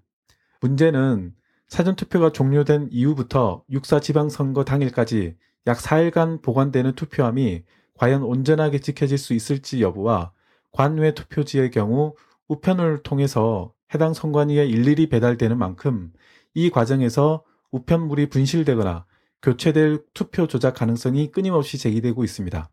[0.61, 1.33] 문제는
[1.67, 5.35] 사전투표가 종료된 이후부터 육사 지방선거 당일까지
[5.69, 7.63] 약 4일간 보관되는 투표함이
[7.93, 10.31] 과연 온전하게 지켜질 수 있을지 여부와
[10.71, 12.15] 관외 투표지의 경우
[12.47, 16.11] 우편을 통해서 해당 선관위에 일일이 배달되는 만큼
[16.55, 19.05] 이 과정에서 우편물이 분실되거나
[19.43, 22.69] 교체될 투표 조작 가능성이 끊임없이 제기되고 있습니다.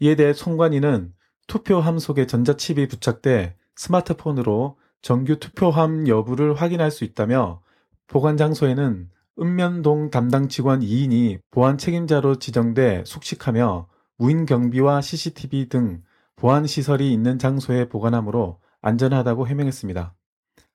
[0.00, 1.14] 이에 대해 선관위는
[1.46, 7.62] 투표함 속에 전자칩이 부착돼 스마트폰으로 정규 투표함 여부를 확인할 수 있다며
[8.08, 9.10] 보관 장소에는
[9.40, 16.02] 읍면동 담당 직원 2인이 보안 책임자로 지정돼 숙식하며 무인 경비와 CCTV 등
[16.36, 20.14] 보안 시설이 있는 장소에 보관하므로 안전하다고 해명했습니다.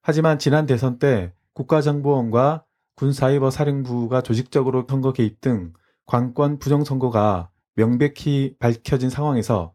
[0.01, 5.73] 하지만 지난 대선 때 국가정보원과 군사이버사령부가 조직적으로 선거 개입 등
[6.05, 9.73] 관권 부정선거가 명백히 밝혀진 상황에서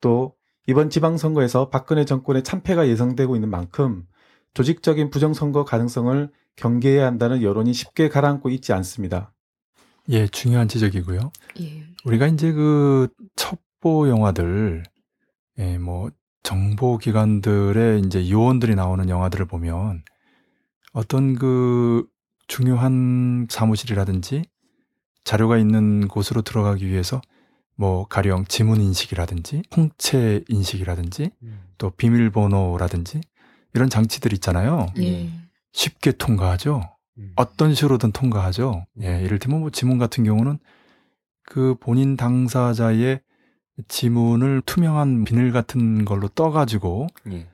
[0.00, 0.34] 또
[0.66, 4.04] 이번 지방선거에서 박근혜 정권의 참패가 예상되고 있는 만큼
[4.54, 9.32] 조직적인 부정선거 가능성을 경계해야 한다는 여론이 쉽게 가라앉고 있지 않습니다.
[10.08, 11.32] 예, 중요한 지적이고요.
[11.60, 11.84] 예.
[12.04, 14.84] 우리가 이제 그 첩보 영화들,
[15.58, 16.10] 예, 뭐
[16.42, 20.04] 정보 기관들의 이제 요원들이 나오는 영화들을 보면
[20.92, 22.06] 어떤 그
[22.46, 24.44] 중요한 사무실이라든지
[25.24, 27.20] 자료가 있는 곳으로 들어가기 위해서
[27.74, 31.30] 뭐 가령 지문 인식이라든지 홍채 인식이라든지
[31.78, 33.20] 또 비밀번호라든지
[33.74, 34.86] 이런 장치들 있잖아요.
[34.98, 35.28] 예.
[35.76, 36.80] 쉽게 통과하죠.
[37.36, 38.86] 어떤 식으로든 통과하죠.
[39.02, 40.58] 예, 이를테면 뭐 지문 같은 경우는
[41.42, 43.20] 그 본인 당사자의
[43.86, 47.46] 지문을 투명한 비늘 같은 걸로 떠가지고 예.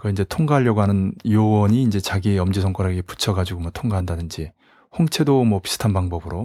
[0.00, 4.52] 그 이제 통과하려고 하는 요원이 이제 자기의 엄지 손가락에 붙여가지고 뭐 통과한다든지
[4.96, 6.44] 홍채도 뭐 비슷한 방법으로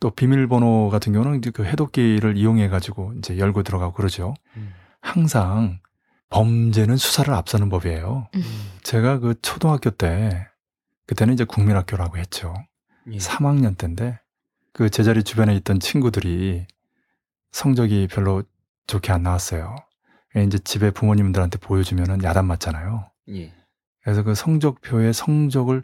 [0.00, 4.34] 또 비밀번호 같은 경우는 이제 그 해독기를 이용해가지고 이제 열고 들어가고 그러죠.
[4.56, 4.72] 음.
[5.00, 5.78] 항상
[6.30, 8.28] 범죄는 수사를 앞서는 법이에요.
[8.34, 8.42] 음.
[8.82, 10.46] 제가 그 초등학교 때
[11.06, 12.54] 그때는 이제 국민학교라고 했죠.
[13.10, 13.18] 예.
[13.18, 14.18] 3학년 때인데
[14.72, 16.66] 그 제자리 주변에 있던 친구들이
[17.52, 18.42] 성적이 별로
[18.86, 19.76] 좋게 안 나왔어요.
[20.44, 23.10] 이제 집에 부모님들한테 보여주면은 야단 맞잖아요.
[23.30, 23.54] 예.
[24.02, 25.82] 그래서 그 성적표에 성적을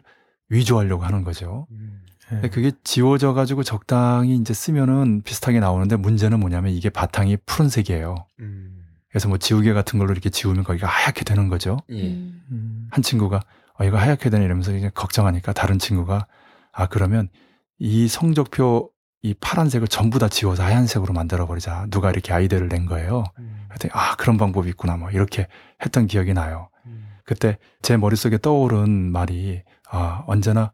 [0.49, 1.67] 위조하려고 하는 거죠.
[1.71, 2.03] 음.
[2.29, 8.27] 근데 그게 지워져 가지고 적당히 이제 쓰면은 비슷하게 나오는데 문제는 뭐냐면 이게 바탕이 푸른색이에요.
[8.39, 8.82] 음.
[9.13, 11.77] 그래서 뭐 지우개 같은 걸로 이렇게 지우면 거기가 하얗게 되는 거죠.
[11.91, 12.01] 예.
[12.01, 12.41] 음.
[12.49, 12.87] 음.
[12.89, 13.41] 한 친구가
[13.79, 16.25] 어, 이거 하얗게 되네 이러면서 이제 걱정하니까 다른 친구가
[16.71, 17.29] 아 그러면
[17.77, 18.89] 이 성적표
[19.21, 23.23] 이 파란색을 전부 다 지워서 하얀색으로 만들어 버리자 누가 이렇게 아이디어를 낸 거예요.
[23.37, 23.65] 음.
[23.67, 25.47] 그랬더니 아 그런 방법이 있구나 뭐 이렇게
[25.85, 26.69] 했던 기억이 나요.
[26.87, 27.05] 음.
[27.23, 29.61] 그때 제 머릿속에 떠오른 말이
[29.91, 30.73] 아 언제나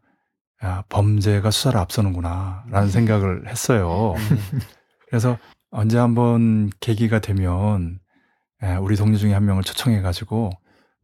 [0.62, 4.14] 아, 범죄가 수사를 앞서는구나라는 생각을 했어요.
[5.08, 5.38] 그래서
[5.70, 8.09] 언제 한번 계기가 되면 에,
[8.80, 10.50] 우리 동료 중에 한 명을 초청해 가지고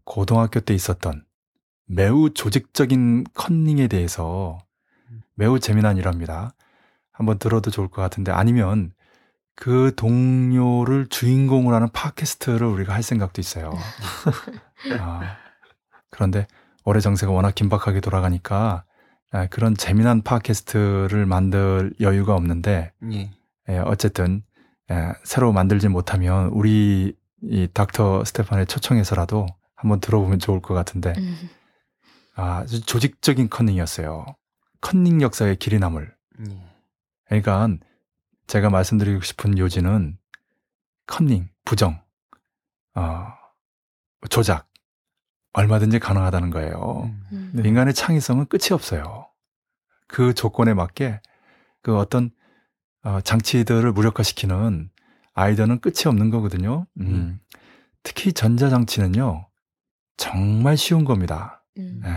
[0.05, 1.25] 고등학교 때 있었던
[1.87, 4.59] 매우 조직적인 컨닝에 대해서
[5.35, 6.55] 매우 재미난 일합니다.
[7.13, 8.93] 한번 들어도 좋을 것 같은데 아니면
[9.55, 13.73] 그 동료를 주인공으로 하는 팟캐스트를 우리가 할 생각도 있어요.
[15.01, 15.37] 아,
[16.11, 16.47] 그런데
[16.85, 18.85] 올해 정세가 워낙 긴박하게 돌아가니까
[19.33, 23.31] 아, 그런 재미난 팟캐스트를 만들 여유가 없는데 예.
[23.69, 24.43] 예, 어쨌든
[24.91, 31.49] 예, 새로 만들지 못하면 우리 이 닥터 스테판에 초청해서라도 한번 들어보면 좋을 것 같은데 음.
[32.35, 34.27] 아, 조직적인 컨닝이었어요.
[34.81, 36.15] 컨닝 역사의 길이 남을.
[36.49, 36.59] 예.
[37.27, 37.69] 그러니까
[38.47, 40.19] 제가 말씀드리고 싶은 요지는
[41.07, 42.01] 컨닝, 부정,
[42.95, 43.27] 어,
[44.29, 44.69] 조작
[45.53, 47.11] 얼마든지 가능하다는 거예요.
[47.33, 47.53] 음.
[47.55, 47.69] 네.
[47.69, 49.29] 인간의 창의성은 끝이 없어요.
[50.07, 51.21] 그 조건에 맞게
[51.83, 52.31] 그 어떤
[53.03, 54.91] 어, 장치들을 무력화시키는
[55.37, 56.87] 아이디어는 끝이 없는 거거든요.
[57.01, 57.39] 음.
[58.03, 59.47] 특히 전자장치는요,
[60.17, 61.63] 정말 쉬운 겁니다.
[61.79, 62.01] 음.
[62.05, 62.11] 예.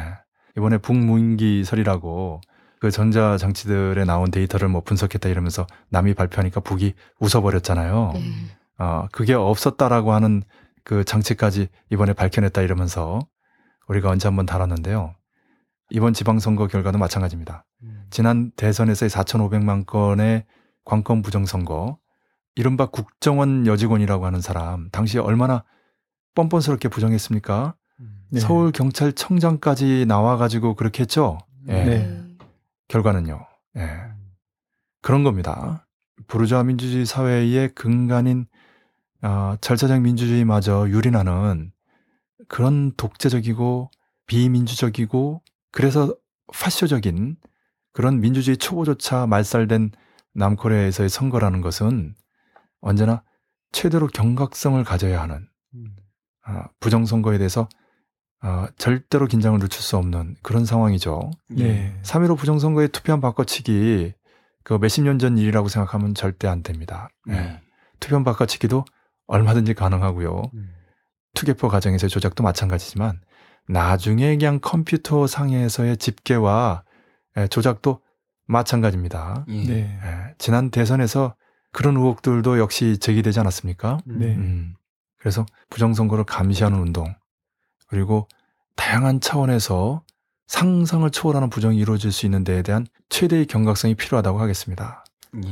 [0.57, 2.41] 이번에 북무인기설이라고
[2.79, 8.11] 그 전자장치들에 나온 데이터를 뭐 분석했다 이러면서 남이 발표하니까 북이 웃어버렸잖아요.
[8.13, 8.21] 네.
[8.77, 10.41] 어, 그게 없었다라고 하는
[10.85, 13.19] 그 장치까지 이번에 밝혀냈다 이러면서
[13.89, 15.13] 우리가 언제 한번 다뤘는데요.
[15.89, 17.65] 이번 지방선거 결과도 마찬가지입니다.
[17.83, 18.05] 음.
[18.11, 20.45] 지난 대선에서의 4,500만 건의
[20.85, 21.97] 관건 부정선거,
[22.55, 25.63] 이른바 국정원 여직원이라고 하는 사람, 당시에 얼마나
[26.35, 27.75] 뻔뻔스럽게 부정했습니까?
[28.31, 28.39] 네.
[28.39, 31.39] 서울 경찰청장까지 나와가지고 그렇게 했죠?
[31.67, 31.83] 예.
[31.83, 32.23] 네.
[32.87, 33.45] 결과는요.
[33.77, 33.89] 예.
[35.01, 35.87] 그런 겁니다.
[36.27, 38.45] 부르주아 민주주의 사회의 근간인
[39.21, 41.71] 어, 절차적 민주주의마저 유린하는
[42.47, 43.91] 그런 독재적이고
[44.27, 45.41] 비민주적이고
[45.71, 46.15] 그래서
[46.53, 47.37] 파쇼적인
[47.93, 49.91] 그런 민주주의 초보조차 말살된
[50.33, 52.15] 남코리아에서의 선거라는 것은
[52.81, 53.23] 언제나
[53.71, 55.95] 최대로 경각성을 가져야 하는 음.
[56.43, 57.67] 아, 부정선거에 대해서
[58.41, 61.31] 아, 절대로 긴장을 늦출 수 없는 그런 상황이죠.
[61.49, 61.93] 네.
[62.03, 64.13] 3.15 부정선거에 투표한 바꿔치기
[64.63, 67.09] 그 몇십 년 전 일이라고 생각하면 절대 안 됩니다.
[67.25, 67.35] 네.
[67.37, 67.61] 예.
[67.99, 68.85] 투표한 바꿔치기도
[69.27, 70.43] 얼마든지 가능하고요.
[70.53, 70.73] 음.
[71.35, 73.19] 투개표 과정에서의 조작도 마찬가지지만
[73.67, 76.83] 나중에 그냥 컴퓨터 상에서의 집계와
[77.37, 78.01] 에, 조작도
[78.47, 79.45] 마찬가지입니다.
[79.49, 79.63] 예.
[79.67, 79.81] 네.
[80.01, 81.35] 에, 지난 대선에서
[81.71, 83.99] 그런 의혹들도 역시 제기되지 않았습니까?
[84.05, 84.35] 네.
[84.35, 84.75] 음,
[85.17, 87.13] 그래서 부정선거를 감시하는 운동
[87.87, 88.27] 그리고
[88.75, 90.03] 다양한 차원에서
[90.47, 95.03] 상상을 초월하는 부정이 이루어질 수 있는 데에 대한 최대의 경각성이 필요하다고 하겠습니다.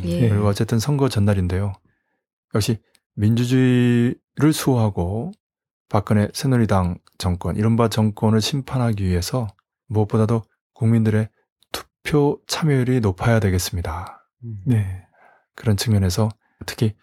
[0.03, 0.21] 예.
[0.21, 0.29] 네.
[0.29, 1.73] 그리고 어쨌든 선거 전날인데요.
[2.55, 2.79] 역시
[3.13, 5.31] 민주주의를 수호하고
[5.89, 9.47] 박근혜 새누리당 정권, 이른바 정권을 심판하기 위해서
[9.87, 10.43] 무엇보다도
[10.73, 11.29] 국민들의
[11.71, 14.27] 투표 참여율이 높아야 되겠습니다.
[14.43, 14.61] 음.
[14.65, 15.06] 네.
[15.57, 16.29] 그런 측면에서
[16.65, 16.93] 특히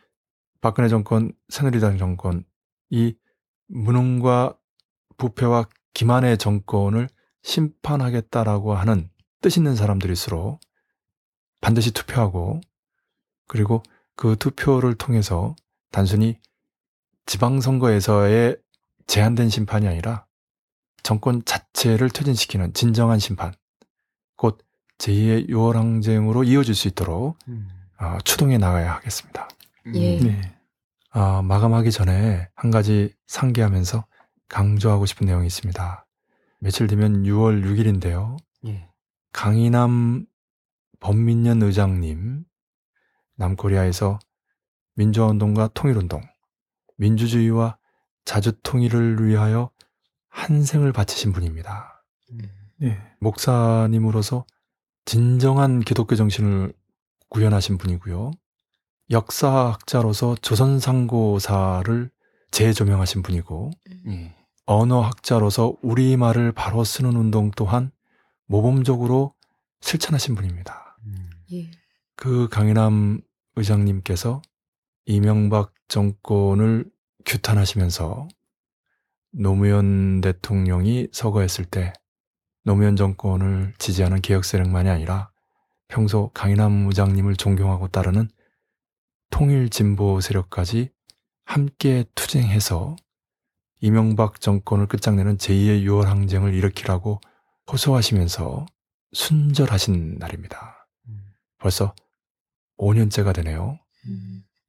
[0.62, 2.44] 박근혜 정권, 새누리당 정권,
[2.88, 3.14] 이
[3.66, 4.56] 무능과
[5.18, 7.08] 부패와 기만의 정권을
[7.42, 9.10] 심판하겠다라고 하는
[9.42, 10.60] 뜻 있는 사람들일수록
[11.60, 12.60] 반드시 투표하고
[13.46, 13.82] 그리고
[14.16, 15.54] 그 투표를 통해서
[15.90, 16.38] 단순히
[17.26, 18.56] 지방선거에서의
[19.06, 20.26] 제한된 심판이 아니라
[21.02, 23.52] 정권 자체를 퇴진시키는 진정한 심판,
[24.36, 24.64] 곧
[24.98, 27.68] 제2의 6월 항쟁으로 이어질 수 있도록 음.
[27.98, 29.48] 어, 추동해 나가야 하겠습니다.
[29.94, 30.18] 예.
[30.18, 30.56] 네.
[31.12, 34.04] 어, 마감하기 전에 한 가지 상기하면서
[34.48, 36.06] 강조하고 싶은 내용이 있습니다.
[36.58, 38.36] 며칠 뒤면 6월 6일인데요.
[38.66, 38.88] 예.
[39.32, 40.26] 강인함
[41.00, 42.44] 범민련 의장님,
[43.36, 44.18] 남코리아에서
[44.94, 46.22] 민주화운동과 통일운동,
[46.96, 47.76] 민주주의와
[48.24, 49.70] 자주통일을 위하여
[50.28, 52.04] 한 생을 바치신 분입니다.
[52.76, 52.98] 네.
[53.20, 54.46] 목사님으로서
[55.04, 56.72] 진정한 기독교 정신을
[57.28, 58.32] 구현하신 분이고요.
[59.10, 62.10] 역사학자로서 조선상고사를
[62.50, 63.70] 재조명하신 분이고,
[64.08, 64.34] 예.
[64.66, 67.90] 언어학자로서 우리말을 바로 쓰는 운동 또한
[68.46, 69.34] 모범적으로
[69.80, 70.96] 실천하신 분입니다.
[71.06, 71.30] 음.
[71.52, 71.70] 예.
[72.16, 73.20] 그 강인함
[73.56, 74.40] 의장님께서
[75.06, 76.90] 이명박 정권을
[77.26, 78.28] 규탄하시면서
[79.32, 81.92] 노무현 대통령이 서거했을 때
[82.62, 85.30] 노무현 정권을 지지하는 개혁 세력만이 아니라
[85.94, 88.28] 평소 강인함 무장님을 존경하고 따르는
[89.30, 90.90] 통일 진보 세력까지
[91.44, 92.96] 함께 투쟁해서
[93.80, 97.20] 이명박 정권을 끝장내는 제2의 6월 항쟁을 일으키라고
[97.70, 98.66] 호소하시면서
[99.12, 100.88] 순절하신 날입니다.
[101.58, 101.94] 벌써
[102.76, 103.78] 5년째가 되네요.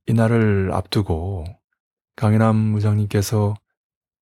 [0.06, 1.46] 이 날을 앞두고
[2.18, 3.56] 강인함 무장님께서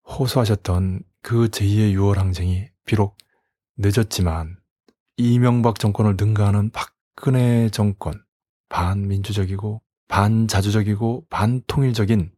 [0.08, 3.18] 호소하셨던 그 제2의 6월 항쟁이 비록
[3.76, 4.56] 늦었지만
[5.18, 6.93] 이명박 정권을 능가하는 박
[7.24, 8.22] 근혜 정권,
[8.68, 12.36] 반민주적이고 반자주적이고 반통일적인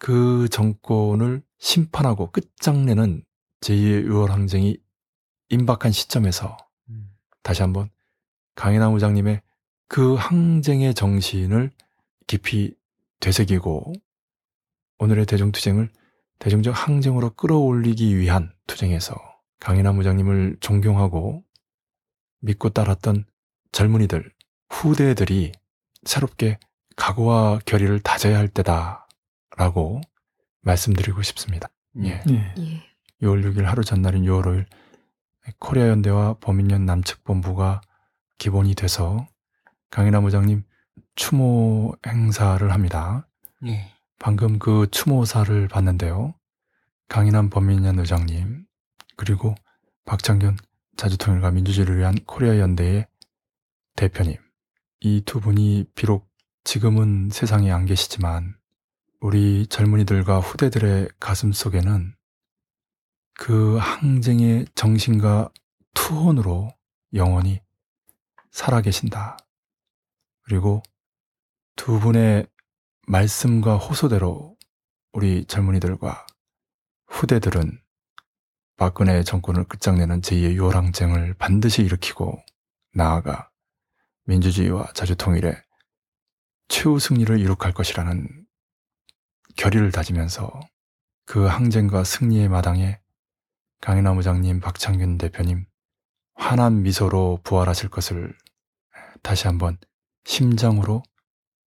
[0.00, 3.22] 그 정권을 심판하고 끝장내는
[3.60, 4.78] 제2의 6월 항쟁이
[5.50, 6.56] 임박한 시점에서
[7.44, 7.88] 다시 한번
[8.56, 9.42] 강인하 무장님의
[9.86, 11.70] 그 항쟁의 정신을
[12.26, 12.74] 깊이
[13.20, 13.92] 되새기고
[14.98, 15.88] 오늘의 대중투쟁을
[16.40, 19.14] 대중적 항쟁으로 끌어올리기 위한 투쟁에서
[19.60, 21.44] 강인하 무장님을 존경하고
[22.40, 23.24] 믿고 따랐던
[23.72, 24.32] 젊은이들,
[24.70, 25.52] 후대들이
[26.04, 26.58] 새롭게
[26.96, 30.00] 각오와 결의를 다져야 할 때다라고
[30.62, 31.68] 말씀드리고 싶습니다.
[32.04, 32.22] 예.
[32.28, 32.54] 예.
[32.58, 32.82] 예.
[33.22, 34.66] 6월 6일 하루 전날인 6월 5일
[35.58, 37.80] 코리아 연대와 범인연 남측 본부가
[38.38, 39.26] 기본이 돼서
[39.90, 40.62] 강인하 무장님
[41.14, 43.26] 추모 행사를 합니다.
[43.66, 43.92] 예.
[44.18, 46.34] 방금 그 추모사를 봤는데요.
[47.08, 48.66] 강인한 범인연 의장님
[49.16, 49.54] 그리고
[50.04, 50.56] 박창균
[50.96, 53.06] 자주통일과 민주주의를 위한 코리아 연대의
[53.98, 54.36] 대표님
[55.00, 56.30] 이 두 분이 비록
[56.62, 58.56] 지금은 세상에 안 계시지만
[59.20, 62.14] 우리 젊은이들과 후대들의 가슴 속에는
[63.34, 65.50] 그 항쟁의 정신과
[65.94, 66.70] 투혼으로
[67.14, 67.60] 영원히
[68.52, 69.36] 살아계신다.
[70.42, 70.80] 그리고
[71.74, 72.46] 두 분의
[73.08, 74.56] 말씀과 호소대로
[75.12, 76.24] 우리 젊은이들과
[77.08, 77.82] 후대들은
[78.76, 82.40] 박근혜 정권을 끝장내는 제2의 요랑쟁을 반드시 일으키고
[82.94, 83.50] 나아가
[84.28, 85.56] 민주주의와 자주통일의
[86.68, 88.46] 최후 승리를 이룩할 것이라는
[89.56, 90.60] 결의를 다지면서
[91.24, 93.00] 그 항쟁과 승리의 마당에
[93.80, 95.66] 강인하 무장님, 박창균 대표님
[96.34, 98.36] 환한 미소로 부활하실 것을
[99.22, 99.78] 다시 한번
[100.24, 101.02] 심정으로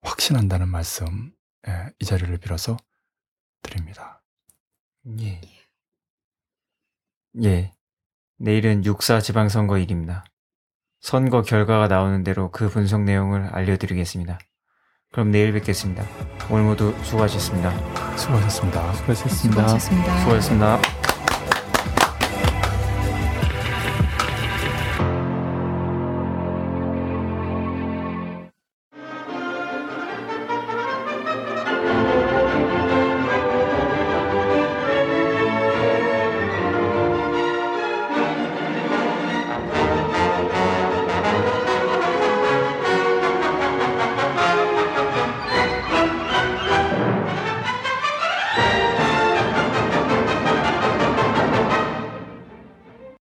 [0.01, 1.34] 확신한다는 말씀
[1.68, 2.78] 예, 이 자리를 빌어서
[3.64, 4.24] 드립니다.
[5.20, 5.41] 예.
[7.43, 7.74] 예.
[8.38, 10.26] 내일은 6.4 지방선거일입니다.
[11.02, 14.38] 선거 결과가 나오는 대로 그 분석 내용을 알려드리겠습니다.
[15.12, 16.06] 그럼 내일 뵙겠습니다.
[16.49, 17.72] 오늘 모두 수고하셨습니다.
[18.16, 18.93] 수고하셨습니다.
[18.93, 19.68] 수고하셨습니다.
[19.68, 20.20] 수고하셨습니다.
[20.20, 21.01] 수고하셨습니다.